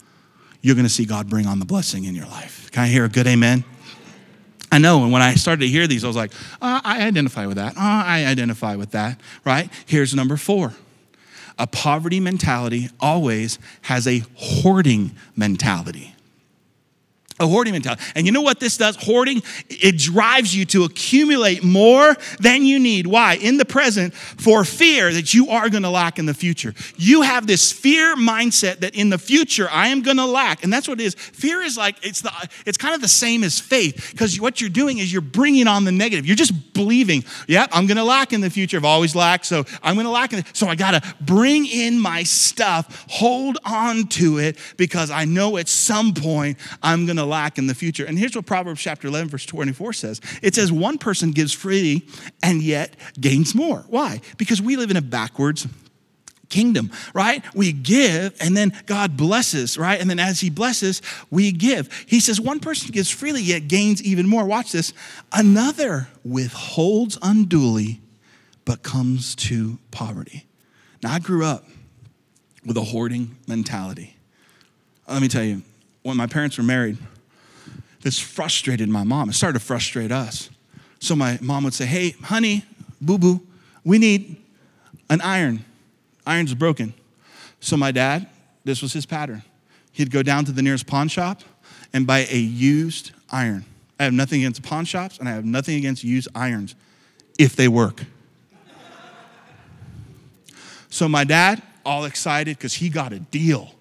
[0.61, 2.71] you're going to see God bring on the blessing in your life.
[2.71, 3.65] Can I hear a good amen?
[4.73, 7.45] I know, and when I started to hear these, I was like, oh, I identify
[7.45, 7.73] with that.
[7.77, 9.69] Oh, I identify with that, right?
[9.85, 10.73] Here's number four
[11.59, 16.12] a poverty mentality always has a hoarding mentality
[17.39, 18.03] a hoarding mentality.
[18.15, 18.95] And you know what this does?
[18.95, 23.07] Hoarding, it drives you to accumulate more than you need.
[23.07, 23.35] Why?
[23.35, 26.73] In the present, for fear that you are going to lack in the future.
[26.95, 30.63] You have this fear mindset that in the future I am going to lack.
[30.63, 31.15] And that's what it is.
[31.15, 32.31] Fear is like, it's, the,
[32.65, 35.85] it's kind of the same as faith because what you're doing is you're bringing on
[35.85, 36.25] the negative.
[36.25, 38.77] You're just believing, yeah, I'm going to lack in the future.
[38.77, 41.65] I've always lacked, so I'm going to lack in the, So I got to bring
[41.65, 47.17] in my stuff, hold on to it because I know at some point I'm going
[47.17, 48.05] to lack in the future.
[48.05, 52.07] And here's what Proverbs chapter 11, verse 24 says it says, One person gives freely
[52.41, 53.83] and yet gains more.
[53.87, 54.21] Why?
[54.37, 55.67] Because we live in a backwards
[56.49, 57.43] kingdom, right?
[57.55, 59.99] We give and then God blesses, right?
[59.99, 61.89] And then as He blesses, we give.
[62.07, 64.45] He says one person gives freely yet gains even more.
[64.45, 64.93] Watch this.
[65.31, 67.99] Another withholds unduly
[68.65, 70.45] but comes to poverty.
[71.01, 71.65] Now, I grew up
[72.65, 74.15] with a hoarding mentality.
[75.07, 75.63] Let me tell you,
[76.03, 76.97] when my parents were married,
[78.03, 79.29] this frustrated my mom.
[79.29, 80.49] It started to frustrate us.
[80.99, 82.65] So my mom would say, Hey, honey,
[83.01, 83.41] boo boo,
[83.83, 84.37] we need
[85.09, 85.65] an iron.
[86.25, 86.93] Iron's broken.
[87.59, 88.27] So my dad,
[88.65, 89.43] this was his pattern.
[89.93, 91.41] He'd go down to the nearest pawn shop
[91.93, 93.65] and buy a used iron.
[93.99, 96.75] I have nothing against pawn shops and I have nothing against used irons
[97.39, 98.03] if they work.
[100.89, 103.71] so my dad, all excited because he got a deal,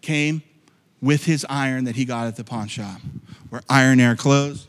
[0.00, 0.42] came
[1.02, 3.00] with his iron that he got at the pawn shop.
[3.54, 4.66] Where iron air closed.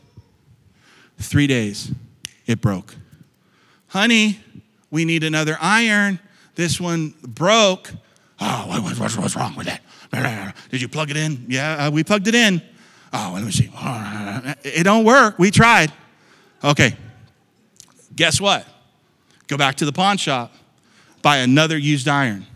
[1.18, 1.90] Three days,
[2.46, 2.94] it broke.
[3.88, 4.38] Honey,
[4.92, 6.20] we need another iron.
[6.54, 7.90] This one broke.
[8.40, 10.54] Oh, what's, what's wrong with that?
[10.70, 11.46] Did you plug it in?
[11.48, 12.62] Yeah, uh, we plugged it in.
[13.12, 13.72] Oh, let me see.
[14.62, 15.36] It don't work.
[15.36, 15.92] We tried.
[16.62, 16.94] Okay.
[18.14, 18.68] Guess what?
[19.48, 20.54] Go back to the pawn shop,
[21.22, 22.46] buy another used iron.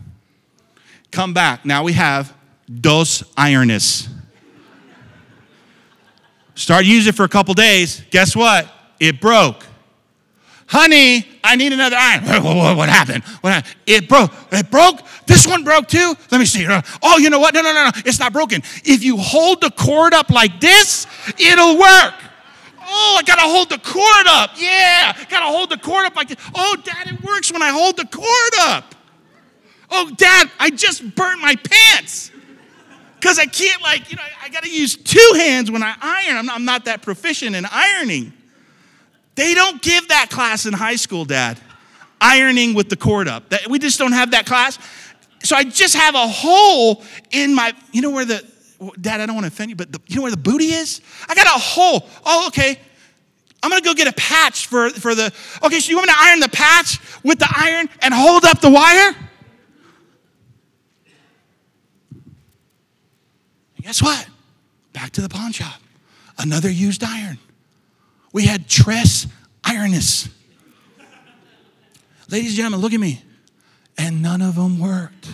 [1.11, 1.65] Come back.
[1.65, 2.33] Now we have
[2.79, 4.07] dos irones.
[6.55, 8.03] Start using it for a couple days.
[8.09, 8.67] Guess what?
[8.99, 9.65] It broke.
[10.67, 12.23] Honey, I need another iron.
[12.77, 13.23] What, happened?
[13.41, 13.75] What happened?
[13.85, 14.31] It broke.
[14.51, 15.01] It broke.
[15.25, 16.15] This one broke too.
[16.31, 16.65] Let me see.
[17.03, 17.53] Oh, you know what?
[17.53, 17.91] No, no, no, no.
[18.05, 18.61] It's not broken.
[18.85, 22.13] If you hold the cord up like this, it'll work.
[22.93, 24.51] Oh, I gotta hold the cord up.
[24.57, 26.37] Yeah, gotta hold the cord up like this.
[26.55, 28.95] Oh, Dad, it works when I hold the cord up.
[29.89, 32.31] Oh, Dad, I just burnt my pants
[33.21, 35.93] because I can't, like, you know, I, I got to use two hands when I
[36.01, 36.37] iron.
[36.37, 38.33] I'm not, I'm not that proficient in ironing.
[39.35, 41.59] They don't give that class in high school, Dad.
[42.19, 43.49] Ironing with the cord up.
[43.49, 44.79] That, we just don't have that class.
[45.43, 48.43] So I just have a hole in my, you know where the,
[48.99, 51.01] Dad, I don't want to offend you, but the, you know where the booty is?
[51.29, 52.07] I got a hole.
[52.25, 52.79] Oh, okay.
[53.61, 55.31] I'm gonna go get a patch for, for the,
[55.63, 58.61] okay, so you want me to iron the patch with the iron and hold up
[58.61, 59.15] the wire?
[63.81, 64.27] Guess what?
[64.93, 65.79] Back to the pawn shop.
[66.37, 67.37] Another used iron.
[68.33, 69.27] We had Tress
[69.63, 70.29] Ironess.
[72.29, 73.21] Ladies and gentlemen, look at me.
[73.97, 75.27] And none of them worked.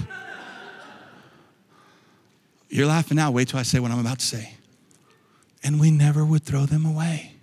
[2.69, 3.31] You're laughing now.
[3.31, 4.55] Wait till I say what I'm about to say.
[5.63, 7.36] And we never would throw them away.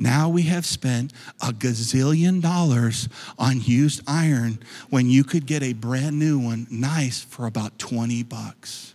[0.00, 5.72] Now we have spent a gazillion dollars on used iron when you could get a
[5.72, 8.94] brand new one, nice, for about 20 bucks.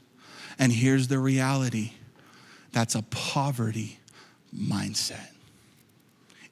[0.57, 1.91] And here's the reality
[2.71, 3.99] that's a poverty
[4.55, 5.29] mindset.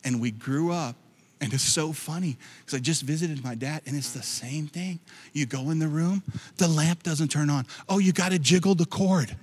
[0.04, 0.98] And we grew up,
[1.40, 5.00] and it's so funny because I just visited my dad, and it's the same thing.
[5.32, 6.24] You go in the room,
[6.58, 7.66] the lamp doesn't turn on.
[7.88, 9.36] Oh, you got to jiggle the cord.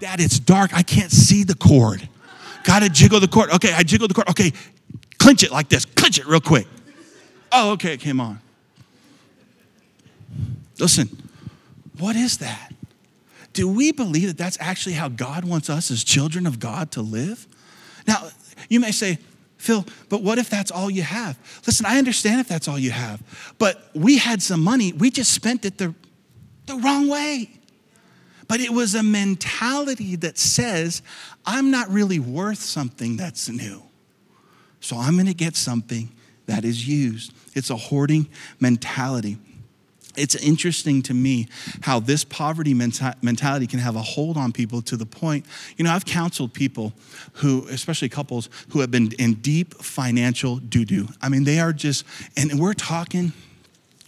[0.00, 0.74] Dad, it's dark.
[0.74, 2.08] I can't see the cord.
[2.64, 3.50] Got to jiggle the cord.
[3.50, 4.28] Okay, I jiggle the cord.
[4.28, 4.52] Okay,
[5.18, 5.84] clinch it like this.
[5.84, 6.66] Clinch it real quick.
[7.50, 8.40] Oh, okay, it came on.
[10.78, 11.08] Listen,
[11.98, 12.72] what is that?
[13.52, 17.02] Do we believe that that's actually how God wants us as children of God to
[17.02, 17.46] live?
[18.06, 18.28] Now,
[18.68, 19.18] you may say,
[19.58, 21.38] Phil, but what if that's all you have?
[21.66, 23.22] Listen, I understand if that's all you have,
[23.58, 25.94] but we had some money, we just spent it the,
[26.66, 27.50] the wrong way.
[28.52, 31.00] But it was a mentality that says,
[31.46, 33.82] I'm not really worth something that's new.
[34.78, 36.10] So I'm going to get something
[36.44, 37.32] that is used.
[37.54, 38.28] It's a hoarding
[38.60, 39.38] mentality.
[40.18, 41.48] It's interesting to me
[41.80, 45.46] how this poverty mentality can have a hold on people to the point.
[45.78, 46.92] You know, I've counseled people
[47.36, 51.08] who, especially couples, who have been in deep financial doo doo.
[51.22, 52.04] I mean, they are just,
[52.36, 53.32] and we're talking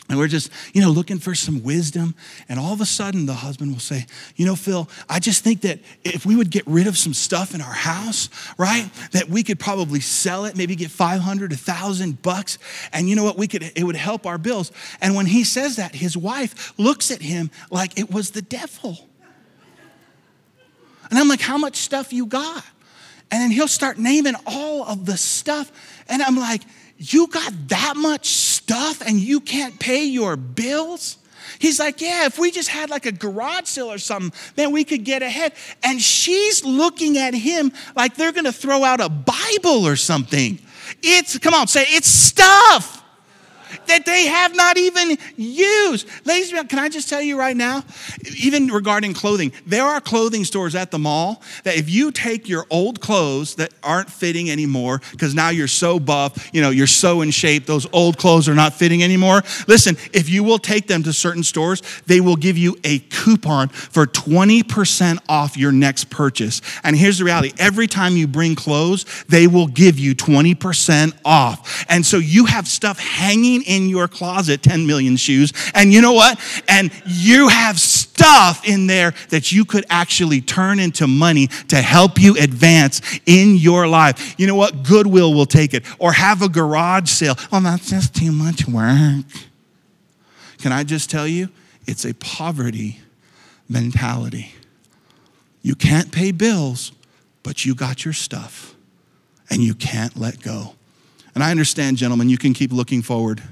[0.08, 2.14] and we're just, you know, looking for some wisdom.
[2.48, 5.62] And all of a sudden, the husband will say, You know, Phil, I just think
[5.62, 9.42] that if we would get rid of some stuff in our house, right, that we
[9.42, 12.58] could probably sell it, maybe get 500, 1,000 bucks.
[12.92, 13.38] And you know what?
[13.38, 14.72] We could, it would help our bills.
[15.00, 19.08] And when he says that, his wife looks at him like it was the devil.
[21.08, 22.62] And I'm like, How much stuff you got?
[23.30, 25.72] And then he'll start naming all of the stuff.
[26.10, 26.62] And I'm like,
[26.98, 28.53] You got that much stuff
[29.06, 31.18] and you can't pay your bills?
[31.58, 34.84] He's like, Yeah, if we just had like a garage sale or something, then we
[34.84, 35.52] could get ahead.
[35.82, 40.58] And she's looking at him like they're gonna throw out a Bible or something.
[41.02, 43.03] It's, come on, say, it's stuff
[43.86, 46.08] that they have not even used.
[46.24, 47.82] Ladies and gentlemen, can I just tell you right now,
[48.42, 52.66] even regarding clothing, there are clothing stores at the mall that if you take your
[52.70, 57.20] old clothes that aren't fitting anymore, because now you're so buff, you know, you're so
[57.22, 59.42] in shape, those old clothes are not fitting anymore.
[59.66, 63.68] Listen, if you will take them to certain stores, they will give you a coupon
[63.68, 66.60] for 20% off your next purchase.
[66.82, 71.84] And here's the reality every time you bring clothes, they will give you 20% off.
[71.88, 75.52] And so you have stuff hanging in your closet 10 million shoes.
[75.74, 76.38] And you know what?
[76.68, 82.20] And you have stuff in there that you could actually turn into money to help
[82.20, 84.34] you advance in your life.
[84.38, 84.82] You know what?
[84.82, 87.34] Goodwill will take it or have a garage sale.
[87.52, 89.24] Oh, that's just too much work.
[90.58, 91.48] Can I just tell you?
[91.86, 93.00] It's a poverty
[93.68, 94.52] mentality.
[95.62, 96.92] You can't pay bills,
[97.42, 98.74] but you got your stuff
[99.50, 100.74] and you can't let go.
[101.34, 103.42] And I understand, gentlemen, you can keep looking forward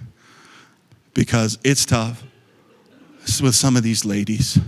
[1.14, 2.22] because it's tough
[3.40, 4.58] with some of these ladies.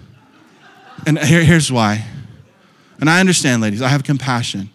[1.06, 2.04] And here, here's why.
[3.00, 4.70] And I understand, ladies, I have compassion.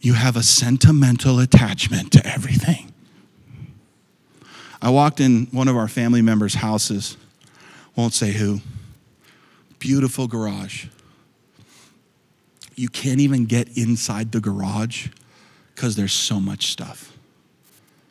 [0.00, 2.92] You have a sentimental attachment to everything.
[4.82, 7.16] I walked in one of our family members' houses,
[7.96, 8.60] won't say who,
[9.78, 10.86] beautiful garage.
[12.76, 15.08] You can't even get inside the garage
[15.74, 17.16] because there's so much stuff.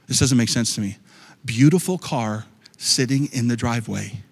[0.07, 0.97] This doesn't make sense to me.
[1.45, 2.45] Beautiful car
[2.77, 4.23] sitting in the driveway,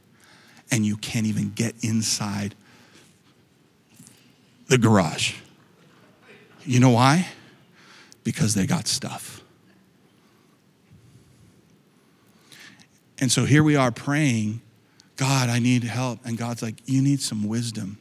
[0.70, 2.56] and you can't even get inside
[4.68, 5.36] the garage.
[6.66, 7.28] You know why?
[8.24, 9.42] Because they got stuff.
[13.20, 14.62] And so here we are praying,
[15.16, 16.20] God, I need help.
[16.26, 18.00] And God's like, You need some wisdom.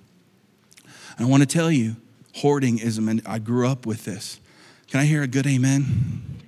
[1.19, 1.97] And I want to tell you,
[2.37, 4.41] hoarding is, I grew up with this.
[4.89, 6.41] Can I hear a good amen?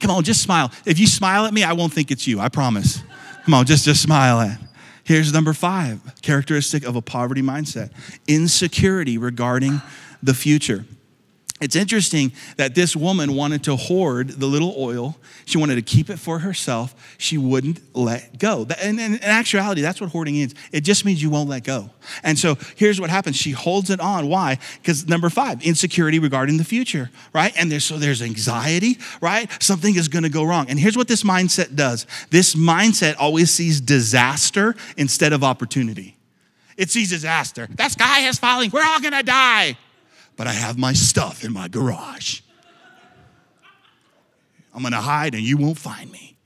[0.00, 0.70] Come on, just smile.
[0.84, 3.02] If you smile at me, I won't think it's you, I promise.
[3.44, 4.58] Come on, just, just smile at.
[5.04, 7.92] Here's number five characteristic of a poverty mindset
[8.26, 9.80] insecurity regarding
[10.22, 10.84] the future.
[11.58, 15.16] It's interesting that this woman wanted to hoard the little oil.
[15.46, 16.94] She wanted to keep it for herself.
[17.16, 18.66] She wouldn't let go.
[18.82, 20.54] And in actuality, that's what hoarding is.
[20.70, 21.88] It just means you won't let go.
[22.22, 23.36] And so here's what happens.
[23.36, 24.28] She holds it on.
[24.28, 24.58] Why?
[24.82, 27.54] Because number five, insecurity regarding the future, right?
[27.56, 29.50] And there's, so there's anxiety, right?
[29.62, 30.68] Something is going to go wrong.
[30.68, 32.06] And here's what this mindset does.
[32.28, 36.16] This mindset always sees disaster instead of opportunity.
[36.76, 37.66] It sees disaster.
[37.76, 38.70] That sky is falling.
[38.70, 39.78] We're all going to die
[40.36, 42.40] but I have my stuff in my garage.
[44.74, 46.36] I'm gonna hide and you won't find me.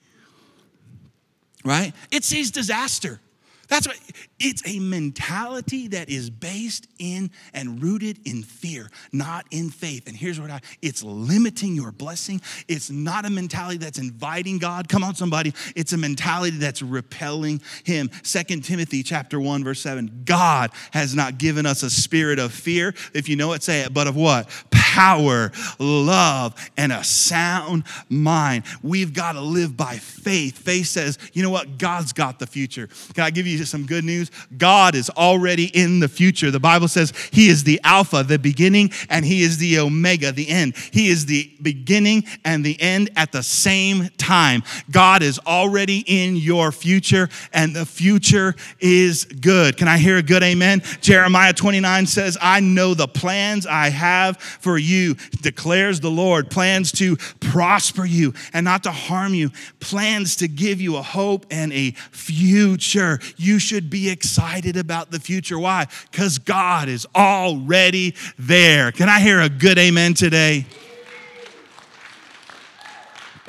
[1.65, 1.93] Right?
[2.11, 3.21] It sees disaster.
[3.69, 3.99] That's what
[4.41, 10.09] it's a mentality that is based in and rooted in fear, not in faith.
[10.09, 12.41] And here's what I it's limiting your blessing.
[12.67, 14.89] It's not a mentality that's inviting God.
[14.89, 15.53] Come on, somebody.
[15.77, 18.11] It's a mentality that's repelling him.
[18.23, 20.23] Second Timothy chapter 1, verse 7.
[20.25, 22.95] God has not given us a spirit of fear.
[23.13, 24.49] If you know it, say it, but of what?
[24.71, 28.65] Power, love, and a sound mind.
[28.83, 30.59] We've got to live by faith.
[30.59, 31.79] Faith says, you know what?
[31.79, 32.89] God's got the future.
[33.15, 34.30] Can I give you some good news.
[34.57, 36.51] God is already in the future.
[36.51, 40.49] The Bible says He is the Alpha, the beginning, and He is the Omega, the
[40.49, 40.77] end.
[40.93, 44.63] He is the beginning and the end at the same time.
[44.91, 49.77] God is already in your future, and the future is good.
[49.77, 50.83] Can I hear a good amen?
[51.03, 56.93] Jeremiah 29 says, I know the plans I have for you, declares the Lord plans
[56.93, 59.51] to prosper you and not to harm you,
[59.81, 63.21] plans to give you a hope and a future.
[63.37, 65.59] You you should be excited about the future.
[65.59, 65.89] Why?
[66.13, 68.93] Because God is already there.
[68.93, 70.67] Can I hear a good amen today?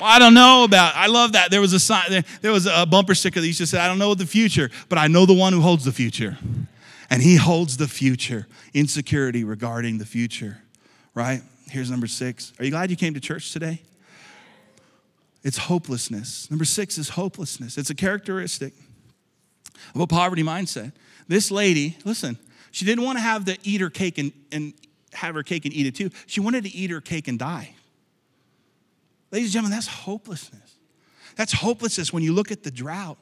[0.02, 0.96] Well, I don't know about.
[0.96, 1.52] I love that.
[1.52, 2.24] There was a sign.
[2.40, 4.98] There was a bumper sticker that used to say, "I don't know the future, but
[4.98, 6.38] I know the one who holds the future,
[7.08, 10.60] and He holds the future." Insecurity regarding the future,
[11.14, 11.40] right?
[11.70, 12.52] Here's number six.
[12.58, 13.80] Are you glad you came to church today?
[15.44, 16.50] It's hopelessness.
[16.50, 17.78] Number six is hopelessness.
[17.78, 18.74] It's a characteristic
[19.94, 20.90] of a poverty mindset.
[21.28, 22.38] This lady, listen,
[22.72, 24.72] she didn't want to have the eat her cake and, and
[25.12, 26.10] have her cake and eat it too.
[26.26, 27.76] She wanted to eat her cake and die.
[29.32, 30.76] Ladies and gentlemen, that's hopelessness.
[31.36, 33.16] That's hopelessness when you look at the drought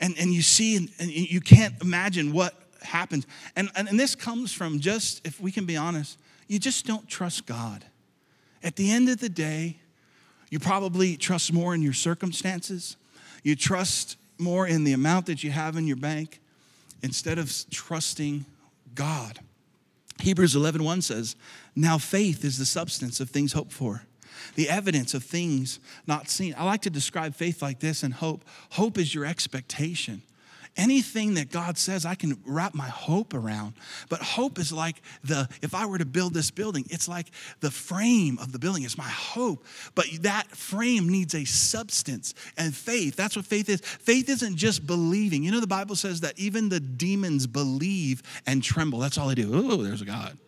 [0.00, 3.26] and, and you see and, and you can't imagine what happens.
[3.54, 7.06] And, and, and this comes from just, if we can be honest, you just don't
[7.06, 7.84] trust God.
[8.62, 9.76] At the end of the day,
[10.48, 12.96] you probably trust more in your circumstances.
[13.42, 16.40] You trust more in the amount that you have in your bank
[17.02, 18.46] instead of trusting
[18.94, 19.40] God.
[20.20, 21.36] Hebrews 11:1 says,
[21.74, 24.06] "Now faith is the substance of things hoped for,
[24.54, 28.44] the evidence of things not seen." I like to describe faith like this and hope.
[28.70, 30.22] Hope is your expectation.
[30.76, 33.74] Anything that God says, I can wrap my hope around.
[34.08, 37.26] But hope is like the, if I were to build this building, it's like
[37.60, 39.66] the frame of the building is my hope.
[39.94, 43.16] But that frame needs a substance and faith.
[43.16, 43.82] That's what faith is.
[43.82, 45.44] Faith isn't just believing.
[45.44, 48.98] You know, the Bible says that even the demons believe and tremble.
[48.98, 49.50] That's all they do.
[49.52, 50.38] Oh, there's a God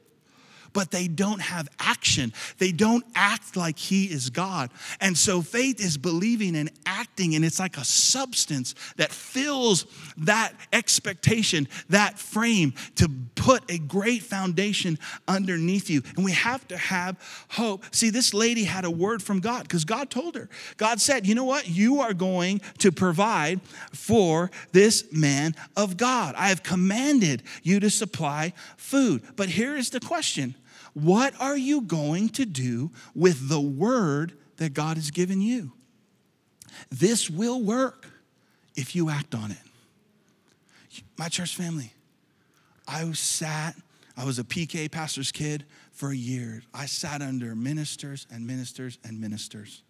[0.75, 2.35] but they don't have action.
[2.59, 4.71] They don't act like He is God.
[5.01, 9.87] And so faith is believing and acting, and it's like a substance that fills
[10.19, 14.99] that expectation, that frame to put a great foundation
[15.29, 16.03] underneath you.
[16.17, 17.17] And we have to have
[17.51, 17.85] hope.
[17.95, 20.49] See, this lady had a word from God because God told her.
[20.77, 21.69] God said, You know what?
[21.69, 23.63] You are going to provide
[23.93, 26.35] for this man of God.
[26.37, 29.23] I have commanded you to supply food.
[29.37, 30.57] But here is the question
[30.95, 35.73] what are you going to do with the word that God has given you?
[36.91, 38.07] This will work
[38.77, 41.03] if you act on it.
[41.19, 41.93] My church family,
[42.87, 43.75] I sat,
[44.17, 46.63] I was a PK pastor's kid for years.
[46.73, 49.83] I sat under ministers and ministers and ministers,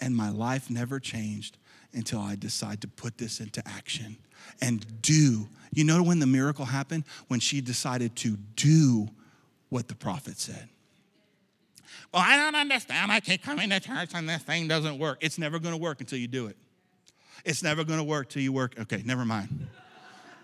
[0.00, 1.58] and my life never changed
[1.92, 4.16] until I decided to put this into action
[4.60, 5.48] and do.
[5.72, 7.04] You know when the miracle happened?
[7.28, 9.08] When she decided to do
[9.76, 10.70] what the prophet said.
[12.14, 13.12] Well, I don't understand.
[13.12, 15.18] I keep coming to church and this thing doesn't work.
[15.20, 16.56] It's never going to work until you do it.
[17.44, 18.74] It's never going to work till you work.
[18.80, 19.68] Okay, never mind.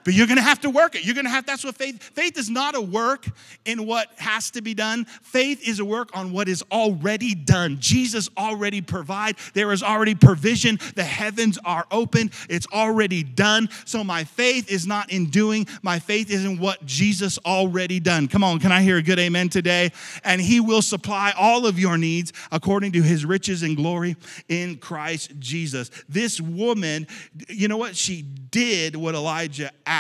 [0.04, 1.04] But you're gonna have to work it.
[1.04, 3.26] You're gonna have, that's what faith, faith is not a work
[3.64, 5.04] in what has to be done.
[5.04, 7.78] Faith is a work on what is already done.
[7.80, 9.36] Jesus already provide.
[9.54, 10.78] There is already provision.
[10.96, 12.30] The heavens are open.
[12.48, 13.68] It's already done.
[13.84, 15.66] So my faith is not in doing.
[15.82, 18.28] My faith is in what Jesus already done.
[18.28, 19.92] Come on, can I hear a good amen today?
[20.24, 24.16] And he will supply all of your needs according to his riches and glory
[24.48, 25.90] in Christ Jesus.
[26.08, 27.06] This woman,
[27.48, 27.96] you know what?
[27.96, 29.91] She did what Elijah asked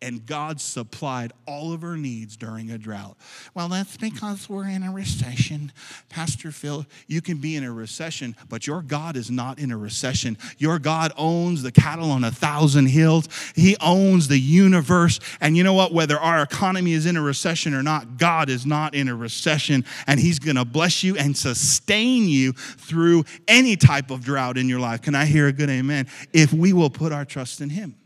[0.00, 3.16] and God supplied all of her needs during a drought.
[3.54, 5.72] Well, that's because we're in a recession.
[6.08, 9.76] Pastor Phil, you can be in a recession, but your God is not in a
[9.76, 10.38] recession.
[10.58, 15.18] Your God owns the cattle on a thousand hills, He owns the universe.
[15.40, 15.92] And you know what?
[15.92, 19.84] Whether our economy is in a recession or not, God is not in a recession,
[20.06, 24.68] and He's going to bless you and sustain you through any type of drought in
[24.68, 25.02] your life.
[25.02, 26.06] Can I hear a good amen?
[26.32, 27.96] If we will put our trust in Him.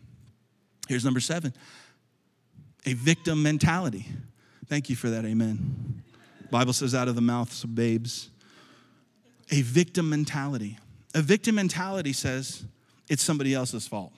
[0.88, 1.52] Here's number seven
[2.84, 4.06] a victim mentality.
[4.66, 6.02] Thank you for that, amen.
[6.50, 8.28] Bible says out of the mouths of babes.
[9.50, 10.78] A victim mentality.
[11.14, 12.64] A victim mentality says
[13.08, 14.12] it's somebody else's fault.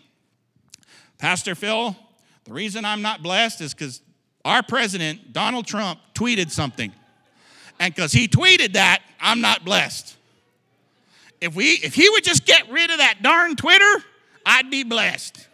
[1.18, 1.96] Pastor Phil,
[2.44, 4.00] the reason I'm not blessed is because
[4.44, 6.92] our president, Donald Trump, tweeted something.
[7.80, 10.16] And because he tweeted that, I'm not blessed.
[11.40, 14.04] If, we, if he would just get rid of that darn Twitter,
[14.46, 15.48] I'd be blessed.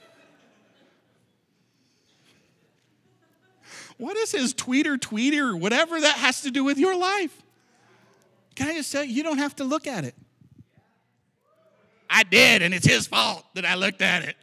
[4.01, 7.43] What is his tweeter, tweeter, whatever that has to do with your life?
[8.55, 10.15] Can I just tell you, you don't have to look at it.
[12.09, 14.37] I did, and it's his fault that I looked at it.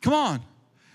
[0.00, 0.40] Come on.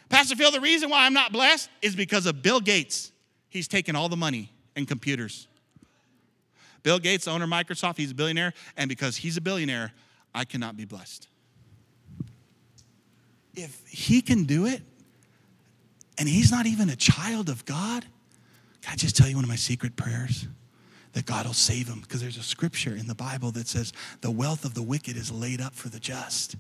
[0.09, 3.11] Pastor Phil, the reason why I'm not blessed is because of Bill Gates.
[3.49, 5.47] He's taken all the money and computers.
[6.82, 9.93] Bill Gates, owner of Microsoft, he's a billionaire, and because he's a billionaire,
[10.34, 11.28] I cannot be blessed.
[13.55, 14.82] If he can do it,
[16.18, 18.05] and he's not even a child of God,
[18.82, 20.47] can I just tell you one of my secret prayers?
[21.13, 23.91] That God will save him because there's a scripture in the Bible that says
[24.22, 26.55] the wealth of the wicked is laid up for the just.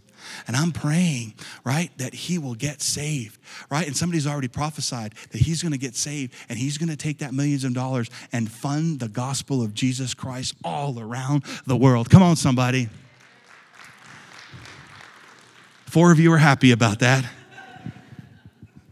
[0.47, 3.39] And I'm praying, right, that he will get saved,
[3.69, 3.85] right?
[3.85, 7.65] And somebody's already prophesied that he's to get saved and he's to take that millions
[7.65, 12.09] of dollars and fund the gospel of Jesus Christ all around the world.
[12.09, 12.89] Come on, somebody.
[15.85, 17.25] Four of you are happy about that.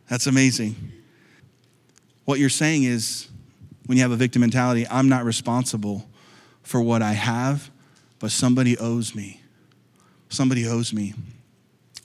[0.09, 0.75] That's amazing.
[2.25, 3.27] What you're saying is,
[3.85, 6.07] when you have a victim mentality, I'm not responsible
[6.63, 7.69] for what I have,
[8.19, 9.41] but somebody owes me.
[10.29, 11.13] Somebody owes me.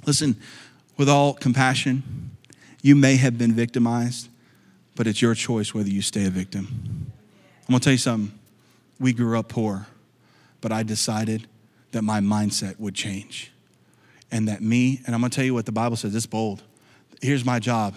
[0.07, 0.36] Listen,
[0.96, 2.36] with all compassion,
[2.82, 4.28] you may have been victimized,
[4.94, 6.66] but it's your choice whether you stay a victim.
[7.62, 8.38] I'm gonna tell you something.
[8.98, 9.86] We grew up poor,
[10.61, 11.46] but I decided
[11.92, 13.53] that my mindset would change.
[14.30, 16.62] And that me, and I'm gonna tell you what the Bible says, it's bold
[17.20, 17.96] here's my job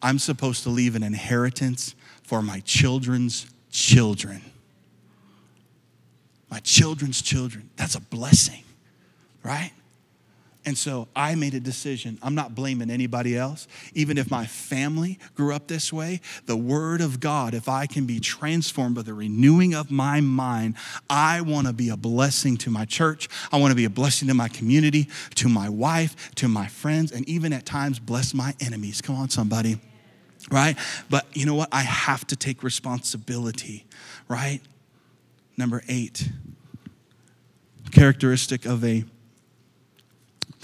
[0.00, 4.42] I'm supposed to leave an inheritance for my children's children.
[6.50, 7.68] My children's children.
[7.76, 8.62] That's a blessing,
[9.42, 9.72] right?
[10.64, 12.18] And so I made a decision.
[12.20, 13.66] I'm not blaming anybody else.
[13.94, 18.06] Even if my family grew up this way, the Word of God, if I can
[18.06, 20.74] be transformed by the renewing of my mind,
[21.08, 23.28] I want to be a blessing to my church.
[23.50, 27.12] I want to be a blessing to my community, to my wife, to my friends,
[27.12, 29.00] and even at times bless my enemies.
[29.00, 29.80] Come on, somebody.
[30.50, 30.76] Right?
[31.08, 31.68] But you know what?
[31.72, 33.86] I have to take responsibility,
[34.28, 34.60] right?
[35.56, 36.28] Number eight,
[37.90, 39.04] characteristic of a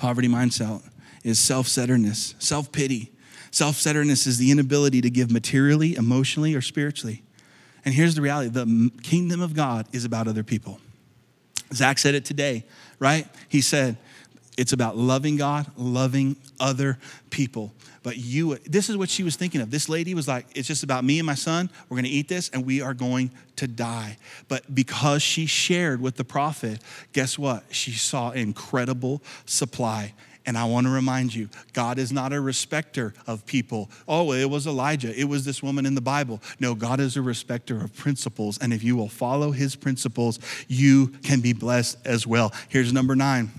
[0.05, 0.83] poverty mindset
[1.23, 3.11] is self centeredness, self pity.
[3.51, 7.23] Self centeredness is the inability to give materially, emotionally, or spiritually.
[7.87, 10.79] And here's the reality the kingdom of God is about other people.
[11.73, 12.67] Zach said it today,
[12.99, 13.27] right?
[13.49, 13.97] He said,
[14.57, 16.99] it's about loving God, loving other
[17.31, 17.73] people.
[18.05, 19.71] But you, this is what she was thinking of.
[19.71, 21.71] This lady was like, it's just about me and my son.
[21.89, 24.19] We're going to eat this and we are going to die.
[24.47, 26.81] But because she shared with the prophet,
[27.13, 27.65] guess what?
[27.71, 30.13] She saw incredible supply.
[30.47, 33.91] And I want to remind you, God is not a respecter of people.
[34.07, 35.19] Oh, it was Elijah.
[35.19, 36.43] It was this woman in the Bible.
[36.61, 38.59] No, God is a respecter of principles.
[38.59, 40.39] And if you will follow his principles,
[40.69, 42.53] you can be blessed as well.
[42.69, 43.51] Here's number nine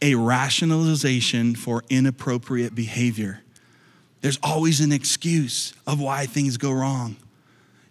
[0.00, 3.40] a rationalization for inappropriate behavior.
[4.20, 7.16] There's always an excuse of why things go wrong.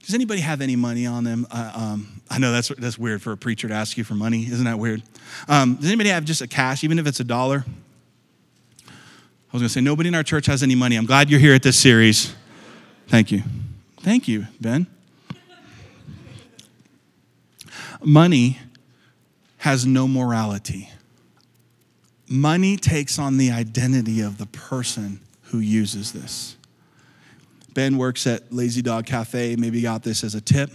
[0.06, 1.46] Does anybody have any money on them?
[1.52, 4.44] Uh, um, I know that's, that's weird for a preacher to ask you for money.
[4.44, 5.04] Isn't that weird?
[5.50, 7.66] Um, does anybody have just a cash, even if it's a dollar?
[8.88, 10.96] I was going to say, nobody in our church has any money.
[10.96, 12.34] I'm glad you're here at this series.
[13.08, 13.44] Thank you.
[14.02, 14.88] Thank you, Ben.
[18.02, 18.60] Money
[19.58, 20.90] has no morality.
[22.30, 26.58] Money takes on the identity of the person who uses this.
[27.74, 29.56] Ben works at Lazy Dog Cafe.
[29.56, 30.72] Maybe got this as a tip.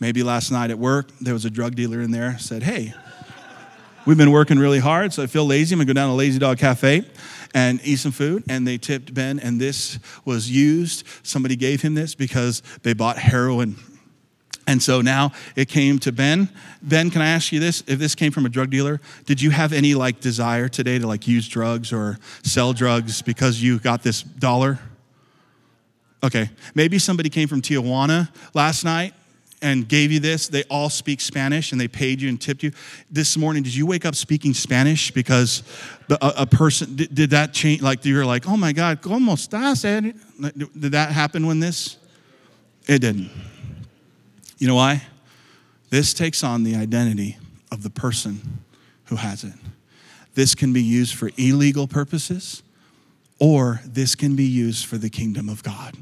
[0.00, 2.94] Maybe last night at work, there was a drug dealer in there, said, Hey,
[4.06, 5.74] we've been working really hard, so I feel lazy.
[5.74, 7.04] I'm gonna go down to Lazy Dog Cafe
[7.54, 8.44] and eat some food.
[8.48, 11.06] And they tipped Ben, and this was used.
[11.22, 13.76] Somebody gave him this because they bought heroin
[14.70, 16.48] And so now it came to Ben.
[16.80, 17.82] Ben, can I ask you this?
[17.88, 21.08] If this came from a drug dealer, did you have any like desire today to
[21.08, 24.78] like use drugs or sell drugs because you got this dollar?
[26.22, 26.50] Okay.
[26.76, 29.12] Maybe somebody came from Tijuana last night
[29.60, 30.46] and gave you this.
[30.46, 32.70] They all speak Spanish and they paid you and tipped you.
[33.10, 35.64] This morning, did you wake up speaking Spanish because
[36.08, 37.82] a, a, person did, did, that change?
[37.82, 39.82] Like you're like, oh my God, ¿cómo estás?
[40.80, 41.96] Did that happen when this?
[42.86, 43.30] It didn't.
[44.60, 45.02] You know why?
[45.88, 47.38] This takes on the identity
[47.72, 48.62] of the person
[49.06, 49.54] who has it.
[50.34, 52.62] This can be used for illegal purposes,
[53.38, 55.96] or this can be used for the kingdom of God.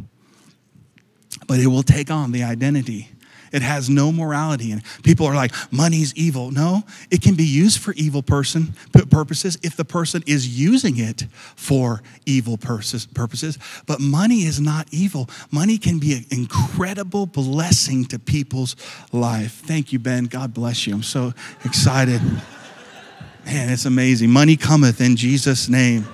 [1.46, 3.10] But it will take on the identity
[3.52, 4.72] it has no morality.
[4.72, 6.50] And people are like, money's evil.
[6.50, 8.74] No, it can be used for evil person
[9.10, 11.26] purposes if the person is using it
[11.56, 13.58] for evil purposes.
[13.86, 15.28] But money is not evil.
[15.50, 18.76] Money can be an incredible blessing to people's
[19.12, 19.52] life.
[19.52, 20.24] Thank you, Ben.
[20.24, 20.94] God bless you.
[20.94, 21.32] I'm so
[21.64, 22.20] excited.
[23.44, 24.30] Man, it's amazing.
[24.30, 26.06] Money cometh in Jesus' name.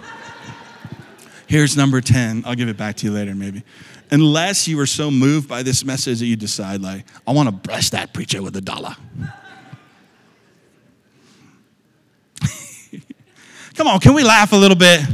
[1.46, 2.44] Here's number 10.
[2.46, 3.62] I'll give it back to you later, maybe
[4.10, 7.52] unless you are so moved by this message that you decide, like, I want to
[7.52, 8.94] bless that preacher with a dollar.
[13.74, 15.00] Come on, can we laugh a little bit?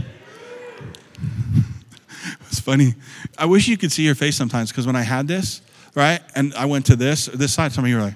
[2.47, 2.95] It's funny.
[3.39, 5.63] I wish you could see your face sometimes because when I had this,
[5.95, 8.15] right, and I went to this, this side, some of you were like,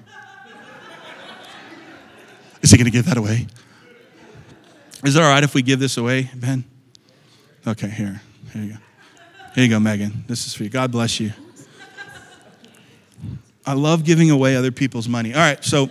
[2.61, 3.47] is he going to give that away?
[5.05, 6.65] Is it all right if we give this away, Ben?
[7.67, 8.21] Okay, here.
[8.53, 8.77] Here you go.
[9.55, 10.23] Here you go, Megan.
[10.27, 10.69] This is for you.
[10.69, 11.33] God bless you.
[13.65, 15.33] I love giving away other people's money.
[15.33, 15.89] All right, so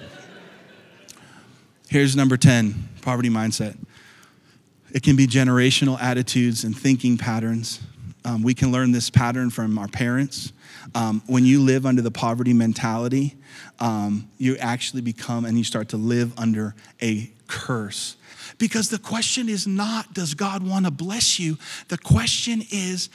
[1.89, 3.77] here's number 10 poverty mindset.
[4.93, 7.81] It can be generational attitudes and thinking patterns.
[8.25, 10.53] Um, we can learn this pattern from our parents.
[10.95, 13.35] Um, when you live under the poverty mentality,
[13.81, 18.17] um, you actually become and you start to live under a curse.
[18.59, 21.59] Because the question is not, does God want to bless you?
[21.89, 23.09] The question is,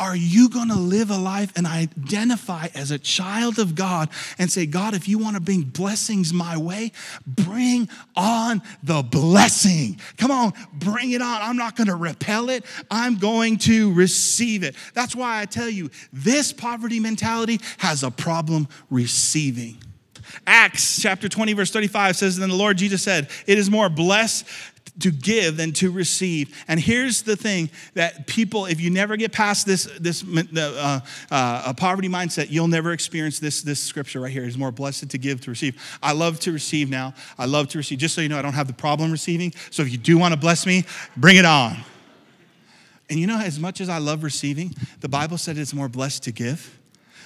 [0.00, 4.08] are you going to live a life and identify as a child of God
[4.38, 6.92] and say, God, if you want to bring blessings my way,
[7.26, 10.00] bring on the blessing.
[10.16, 11.42] Come on, bring it on.
[11.42, 14.74] I'm not going to repel it, I'm going to receive it.
[14.94, 19.76] That's why I tell you, this poverty mentality has a problem receiving.
[20.46, 24.46] Acts chapter 20, verse 35 says, Then the Lord Jesus said, It is more blessed
[25.00, 26.56] to give than to receive.
[26.68, 31.00] And here's the thing that people, if you never get past this, this uh,
[31.30, 34.44] uh, a poverty mindset, you'll never experience this, this scripture right here.
[34.44, 35.80] It's more blessed to give to receive.
[36.02, 37.14] I love to receive now.
[37.38, 37.98] I love to receive.
[37.98, 39.52] Just so you know, I don't have the problem receiving.
[39.70, 40.84] So if you do want to bless me,
[41.16, 41.76] bring it on.
[43.08, 46.24] And you know, as much as I love receiving, the Bible said it's more blessed
[46.24, 46.78] to give.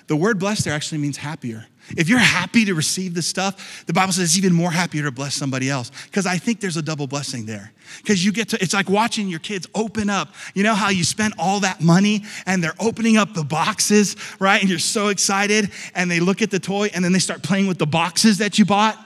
[0.06, 1.66] The word blessed there actually means happier.
[1.96, 5.10] If you're happy to receive this stuff, the Bible says it's even more happier to
[5.10, 5.90] bless somebody else.
[6.04, 7.72] Because I think there's a double blessing there.
[7.98, 10.34] Because you get to, it's like watching your kids open up.
[10.54, 14.60] You know how you spent all that money and they're opening up the boxes, right?
[14.60, 17.66] And you're so excited and they look at the toy and then they start playing
[17.66, 18.98] with the boxes that you bought.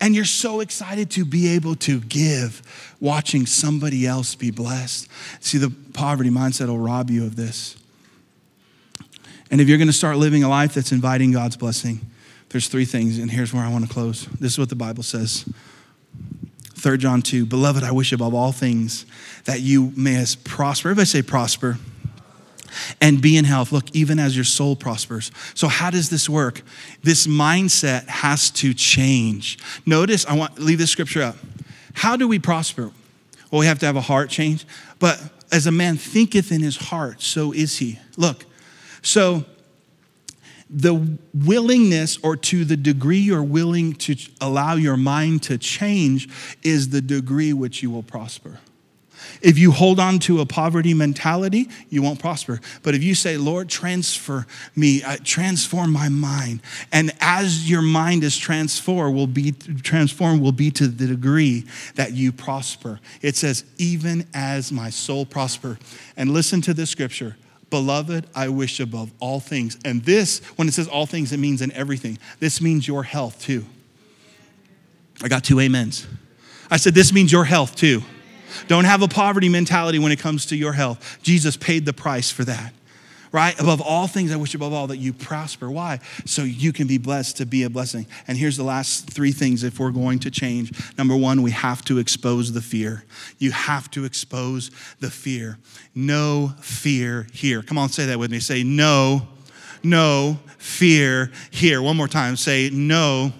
[0.00, 5.08] And you're so excited to be able to give, watching somebody else be blessed.
[5.40, 7.76] See, the poverty mindset will rob you of this.
[9.54, 12.00] And if you're going to start living a life that's inviting God's blessing,
[12.48, 14.26] there's three things, and here's where I want to close.
[14.40, 15.48] This is what the Bible says.
[16.74, 19.06] 3 John 2, Beloved, I wish above all things
[19.44, 20.88] that you may prosper.
[20.88, 21.78] Everybody say prosper.
[23.00, 23.70] And be in health.
[23.70, 25.30] Look, even as your soul prospers.
[25.54, 26.62] So, how does this work?
[27.04, 29.60] This mindset has to change.
[29.86, 31.36] Notice, I want leave this scripture up.
[31.92, 32.90] How do we prosper?
[33.52, 34.66] Well, we have to have a heart change.
[34.98, 38.00] But as a man thinketh in his heart, so is he.
[38.16, 38.46] Look,
[39.04, 39.44] so,
[40.70, 46.28] the willingness, or to the degree you're willing to allow your mind to change,
[46.62, 48.58] is the degree which you will prosper.
[49.42, 52.60] If you hold on to a poverty mentality, you won't prosper.
[52.82, 58.24] But if you say, Lord, transfer me, uh, transform my mind, and as your mind
[58.24, 63.00] is transformed, will be transformed will be to the degree that you prosper.
[63.20, 65.78] It says, even as my soul prosper.
[66.16, 67.36] And listen to this scripture.
[67.74, 69.76] Beloved, I wish above all things.
[69.84, 72.20] And this, when it says all things, it means in everything.
[72.38, 73.64] This means your health too.
[75.20, 76.06] I got two amens.
[76.70, 78.04] I said, this means your health too.
[78.68, 81.18] Don't have a poverty mentality when it comes to your health.
[81.24, 82.72] Jesus paid the price for that
[83.34, 83.58] right?
[83.58, 85.68] Above all things, I wish above all that you prosper.
[85.68, 85.98] Why?
[86.24, 88.06] So you can be blessed to be a blessing.
[88.28, 90.72] And here's the last three things if we're going to change.
[90.96, 93.02] Number one, we have to expose the fear.
[93.38, 94.70] You have to expose
[95.00, 95.58] the fear.
[95.96, 97.60] No fear here.
[97.62, 98.38] Come on, say that with me.
[98.38, 99.26] Say, no,
[99.82, 101.82] no fear here.
[101.82, 102.36] One more time.
[102.36, 103.32] Say, no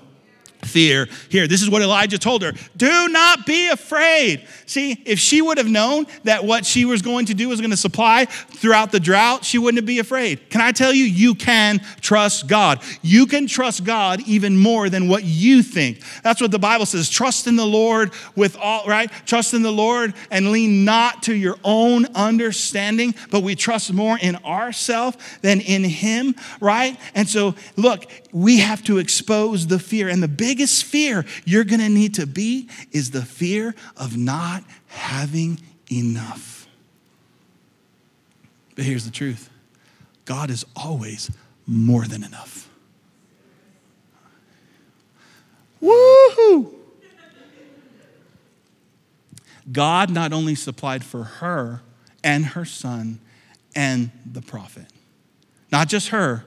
[0.67, 1.47] fear here.
[1.47, 4.47] This is what Elijah told her do not be afraid.
[4.67, 7.71] See, if she would have known that what she was going to do was going
[7.71, 10.51] to supply throughout the drought, she wouldn't be afraid.
[10.51, 12.81] Can I tell you, you can trust God.
[13.03, 16.03] You can trust God even more than what you think.
[16.23, 17.09] That's what the Bible says.
[17.09, 19.11] Trust in the Lord with all, right?
[19.27, 24.19] Trust in the Lord and lean not to your own understanding, but we trust more
[24.19, 26.99] in ourselves than in Him, right?
[27.15, 30.09] And so, look, we have to expose the fear.
[30.09, 35.59] And the biggest fear you're to need to be is the fear of not having
[35.91, 36.69] enough.
[38.77, 39.51] But here's the truth
[40.25, 41.29] God is always
[41.67, 42.71] more than enough.
[45.83, 46.73] Woohoo!
[49.73, 51.83] God not only supplied for her
[52.23, 53.19] and her son
[53.75, 54.87] and the prophet,
[55.73, 56.45] not just her,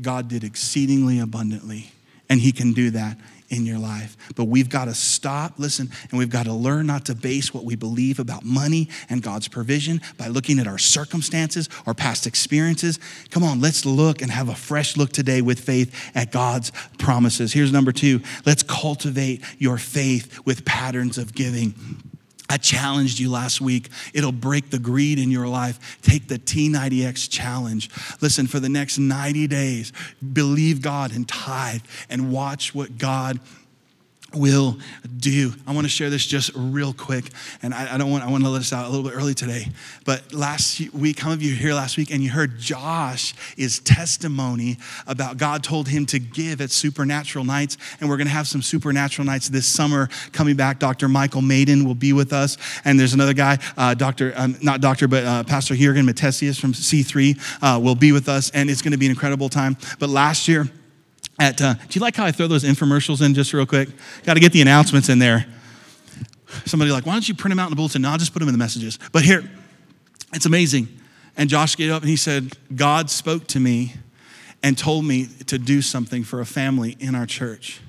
[0.00, 1.92] God did exceedingly abundantly,
[2.30, 3.18] and He can do that
[3.52, 4.16] in your life.
[4.34, 7.64] But we've got to stop, listen, and we've got to learn not to base what
[7.64, 12.98] we believe about money and God's provision by looking at our circumstances or past experiences.
[13.30, 17.52] Come on, let's look and have a fresh look today with faith at God's promises.
[17.52, 21.74] Here's number two let's cultivate your faith with patterns of giving.
[22.52, 23.88] I challenged you last week.
[24.12, 25.98] It'll break the greed in your life.
[26.02, 27.88] Take the T90X challenge.
[28.20, 29.90] Listen, for the next 90 days,
[30.34, 31.80] believe God and tithe
[32.10, 33.40] and watch what God
[34.34, 34.78] will
[35.18, 35.52] do.
[35.66, 37.30] I want to share this just real quick,
[37.62, 39.34] and I, I, don't want I want to let us out a little bit early
[39.34, 39.68] today.
[40.04, 44.78] But last week, some of you here last week, and you heard Josh is testimony
[45.06, 48.62] about God told him to give at supernatural nights, and we're going to have some
[48.62, 50.78] supernatural nights this summer coming back.
[50.78, 51.08] Dr.
[51.08, 55.08] Michael Maiden will be with us, and there's another guy, uh, Doctor, um, not Doctor,
[55.08, 58.92] but uh, Pastor Jürgen Matthesius from C3 uh, will be with us, and it's going
[58.92, 59.76] to be an incredible time.
[59.98, 60.68] But last year
[61.42, 63.88] at, uh, do you like how I throw those infomercials in just real quick?
[64.22, 65.44] Got to get the announcements in there.
[66.66, 68.02] Somebody like, why don't you print them out in the bulletin?
[68.02, 68.98] No, I'll just put them in the messages.
[69.10, 69.50] But here,
[70.32, 70.86] it's amazing.
[71.36, 73.94] And Josh get up and he said, God spoke to me
[74.62, 77.80] and told me to do something for a family in our church.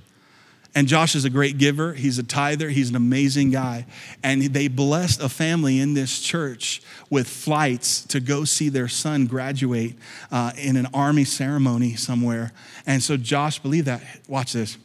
[0.76, 1.94] And Josh is a great giver.
[1.94, 2.70] He's a tither.
[2.70, 3.86] He's an amazing guy.
[4.24, 9.28] And they blessed a family in this church with flights to go see their son
[9.28, 9.96] graduate
[10.32, 12.54] uh, in an army ceremony somewhere.
[12.88, 14.02] And so Josh believed that.
[14.28, 14.78] Watch this.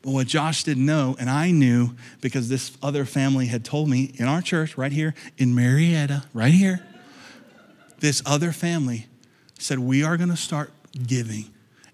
[0.00, 1.90] But what Josh didn't know, and I knew
[2.22, 6.52] because this other family had told me in our church right here in Marietta, right
[6.52, 6.86] here,
[7.98, 9.06] this other family
[9.58, 10.70] said, We are going to start
[11.06, 11.46] giving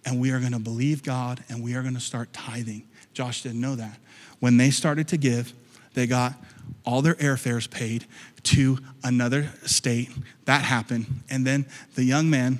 [0.04, 2.88] and we are going to believe God and we are going to start tithing.
[3.14, 3.98] Josh didn't know that.
[4.40, 5.52] When they started to give,
[5.94, 6.34] they got
[6.84, 8.06] all their airfares paid
[8.44, 10.10] to another state.
[10.46, 11.06] That happened.
[11.30, 12.58] And then the young man,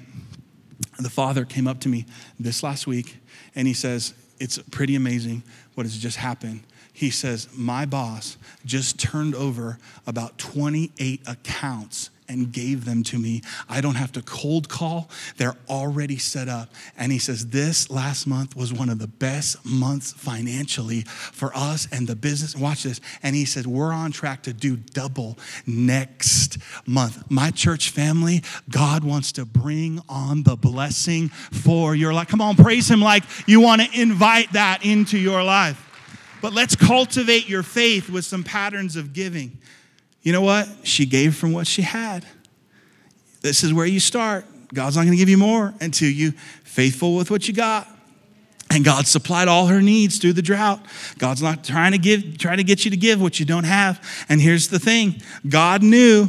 [0.99, 2.07] the father, came up to me
[2.38, 3.16] this last week
[3.55, 5.43] and he says, It's pretty amazing
[5.74, 6.62] what has just happened.
[6.93, 13.42] He says, My boss just turned over about 28 accounts and gave them to me.
[13.68, 16.70] I don't have to cold call, they're already set up.
[16.96, 21.86] And he says, This last month was one of the best months financially for us
[21.92, 22.56] and the business.
[22.56, 23.00] Watch this.
[23.22, 27.30] And he says, We're on track to do double next month.
[27.30, 32.28] My church family, God wants to bring on the blessing for your life.
[32.28, 35.88] Come on, praise him like you want to invite that into your life.
[36.40, 39.58] But let's cultivate your faith with some patterns of giving.
[40.22, 40.68] You know what?
[40.84, 42.24] She gave from what she had.
[43.40, 44.44] This is where you start.
[44.72, 46.32] God's not going to give you more until you
[46.64, 47.88] faithful with what you got.
[48.70, 50.80] And God supplied all her needs through the drought.
[51.18, 54.02] God's not trying to give, trying to get you to give what you don't have.
[54.30, 56.28] And here's the thing: God knew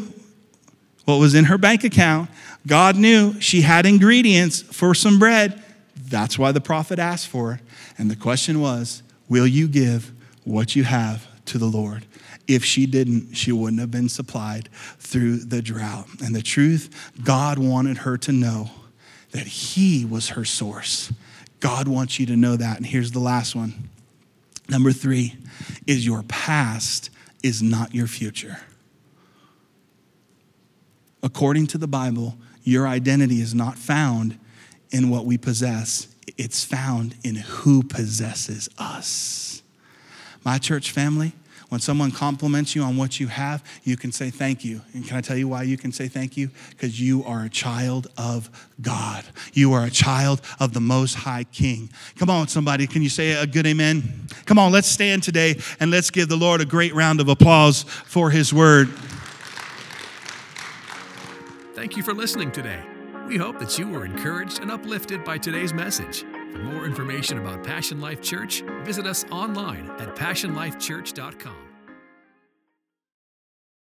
[1.05, 2.29] what was in her bank account.
[2.67, 5.61] God knew she had ingredients for some bread.
[5.95, 7.59] That's why the prophet asked for it.
[7.97, 10.11] And the question was, will you give
[10.43, 12.05] what you have to the Lord?
[12.47, 14.69] If she didn't, she wouldn't have been supplied
[14.99, 16.07] through the drought.
[16.23, 18.69] And the truth, God wanted her to know
[19.31, 21.11] that He was her source.
[21.59, 22.77] God wants you to know that.
[22.77, 23.89] And here's the last one.
[24.69, 25.35] Number three
[25.87, 27.09] is your past
[27.41, 28.59] is not your future.
[31.21, 34.37] According to the Bible, your identity is not found
[34.91, 39.63] in what we possess, it's found in who possesses us.
[40.45, 41.33] My church family,
[41.73, 44.79] when someone compliments you on what you have, you can say thank you.
[44.93, 46.51] And can I tell you why you can say thank you?
[46.69, 48.47] Because you are a child of
[48.79, 49.25] God.
[49.53, 51.89] You are a child of the Most High King.
[52.15, 52.85] Come on, somebody.
[52.85, 54.27] Can you say a good amen?
[54.45, 57.81] Come on, let's stand today and let's give the Lord a great round of applause
[57.81, 58.89] for his word.
[61.73, 62.83] Thank you for listening today.
[63.27, 66.23] We hope that you were encouraged and uplifted by today's message.
[66.53, 71.72] For more information about Passion Life Church, visit us online at passionlifechurch.com.